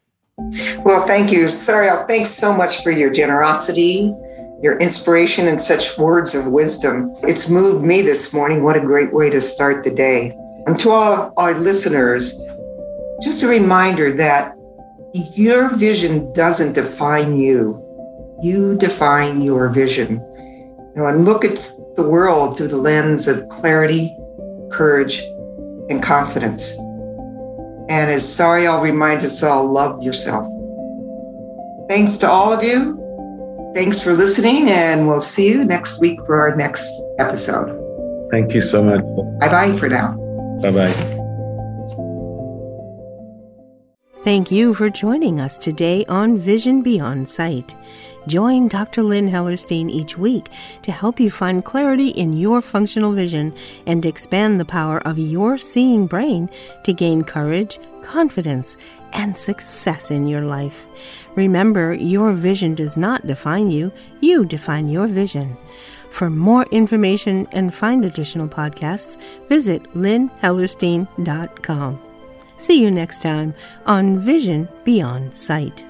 Well, 0.84 1.06
thank 1.06 1.32
you. 1.32 1.46
Sariel, 1.46 2.08
thanks 2.08 2.32
so 2.32 2.54
much 2.54 2.84
for 2.84 2.92
your 2.92 3.12
generosity, 3.12 4.14
your 4.62 4.80
inspiration, 4.80 5.48
and 5.48 5.62
such 5.62 5.98
words 5.98 6.36
of 6.36 6.48
wisdom. 6.48 7.14
It's 7.24 7.50
moved 7.50 7.86
me 7.86 8.02
this 8.02 8.34
morning. 8.34 8.64
What 8.64 8.78
a 8.78 8.82
great 8.82 9.14
way 9.14 9.30
to 9.30 9.42
start 9.42 9.84
the 9.84 9.92
day. 9.92 10.36
And 10.66 10.80
to 10.80 10.92
all 10.92 11.34
our 11.38 11.54
listeners, 11.54 12.40
just 13.22 13.44
a 13.44 13.48
reminder 13.48 14.12
that 14.14 14.56
your 15.14 15.70
vision 15.76 16.32
doesn't 16.34 16.74
define 16.74 17.38
you. 17.38 17.84
You 18.42 18.78
define 18.78 19.42
your 19.42 19.70
vision. 19.70 20.16
You 20.18 20.94
know, 20.96 21.08
and 21.08 21.26
look 21.26 21.46
at 21.46 21.72
the 21.96 22.08
world 22.08 22.58
through 22.58 22.70
the 22.70 22.78
lens 22.78 23.28
of 23.28 23.48
clarity, 23.50 24.16
courage, 24.72 25.20
and 25.90 26.02
confidence. 26.02 26.76
And 27.92 28.10
as 28.10 28.24
Sariel 28.24 28.82
reminds 28.82 29.26
us 29.26 29.44
all, 29.44 29.70
love 29.70 30.02
yourself. 30.02 30.48
Thanks 31.90 32.16
to 32.20 32.30
all 32.30 32.54
of 32.54 32.64
you. 32.64 32.98
Thanks 33.76 34.02
for 34.02 34.14
listening, 34.14 34.70
and 34.70 35.10
we'll 35.10 35.20
see 35.20 35.50
you 35.50 35.66
next 35.66 36.00
week 36.00 36.18
for 36.26 36.40
our 36.40 36.56
next 36.56 36.90
episode. 37.20 37.68
Thank 38.32 38.54
you 38.54 38.62
so 38.62 38.82
much. 38.82 39.02
Bye 39.42 39.50
bye 39.50 39.78
for 39.78 39.90
now. 39.90 40.14
Bye 40.62 40.72
bye. 40.72 41.18
Thank 44.24 44.52
you 44.52 44.74
for 44.74 44.90
joining 44.90 45.42
us 45.42 45.58
today 45.58 46.06
on 46.08 46.38
Vision 46.38 46.82
Beyond 46.82 47.28
Sight. 47.28 47.76
Join 48.28 48.68
Dr. 48.68 49.02
Lynn 49.04 49.30
Hellerstein 49.30 49.90
each 49.90 50.18
week 50.18 50.50
to 50.84 50.92
help 50.92 51.18
you 51.20 51.32
find 51.32 51.66
clarity 51.66 52.10
in 52.10 52.34
your 52.34 52.62
functional 52.62 53.14
vision 53.14 53.54
and 53.88 54.06
expand 54.06 54.60
the 54.60 54.66
power 54.66 55.00
of 55.08 55.18
your 55.18 55.58
seeing 55.58 56.06
brain 56.08 56.50
to 56.84 56.94
gain 56.94 57.24
courage, 57.24 57.80
confidence, 58.04 58.78
and 59.14 59.38
success 59.38 60.12
in 60.12 60.28
your 60.28 60.42
life. 60.42 60.86
Remember, 61.36 61.94
your 61.94 62.34
vision 62.34 62.76
does 62.76 62.98
not 62.98 63.26
define 63.26 63.72
you, 63.72 63.92
you 64.20 64.46
define 64.46 64.88
your 64.88 65.08
vision. 65.08 65.58
For 66.10 66.30
more 66.30 66.68
information 66.72 67.48
and 67.54 67.74
find 67.74 68.06
additional 68.06 68.48
podcasts, 68.48 69.20
visit 69.48 69.82
lynnhellerstein.com. 69.96 72.00
See 72.58 72.82
you 72.82 72.92
next 72.92 73.24
time 73.24 73.56
on 73.88 74.20
Vision 74.20 74.70
Beyond 74.84 75.36
Sight. 75.36 75.84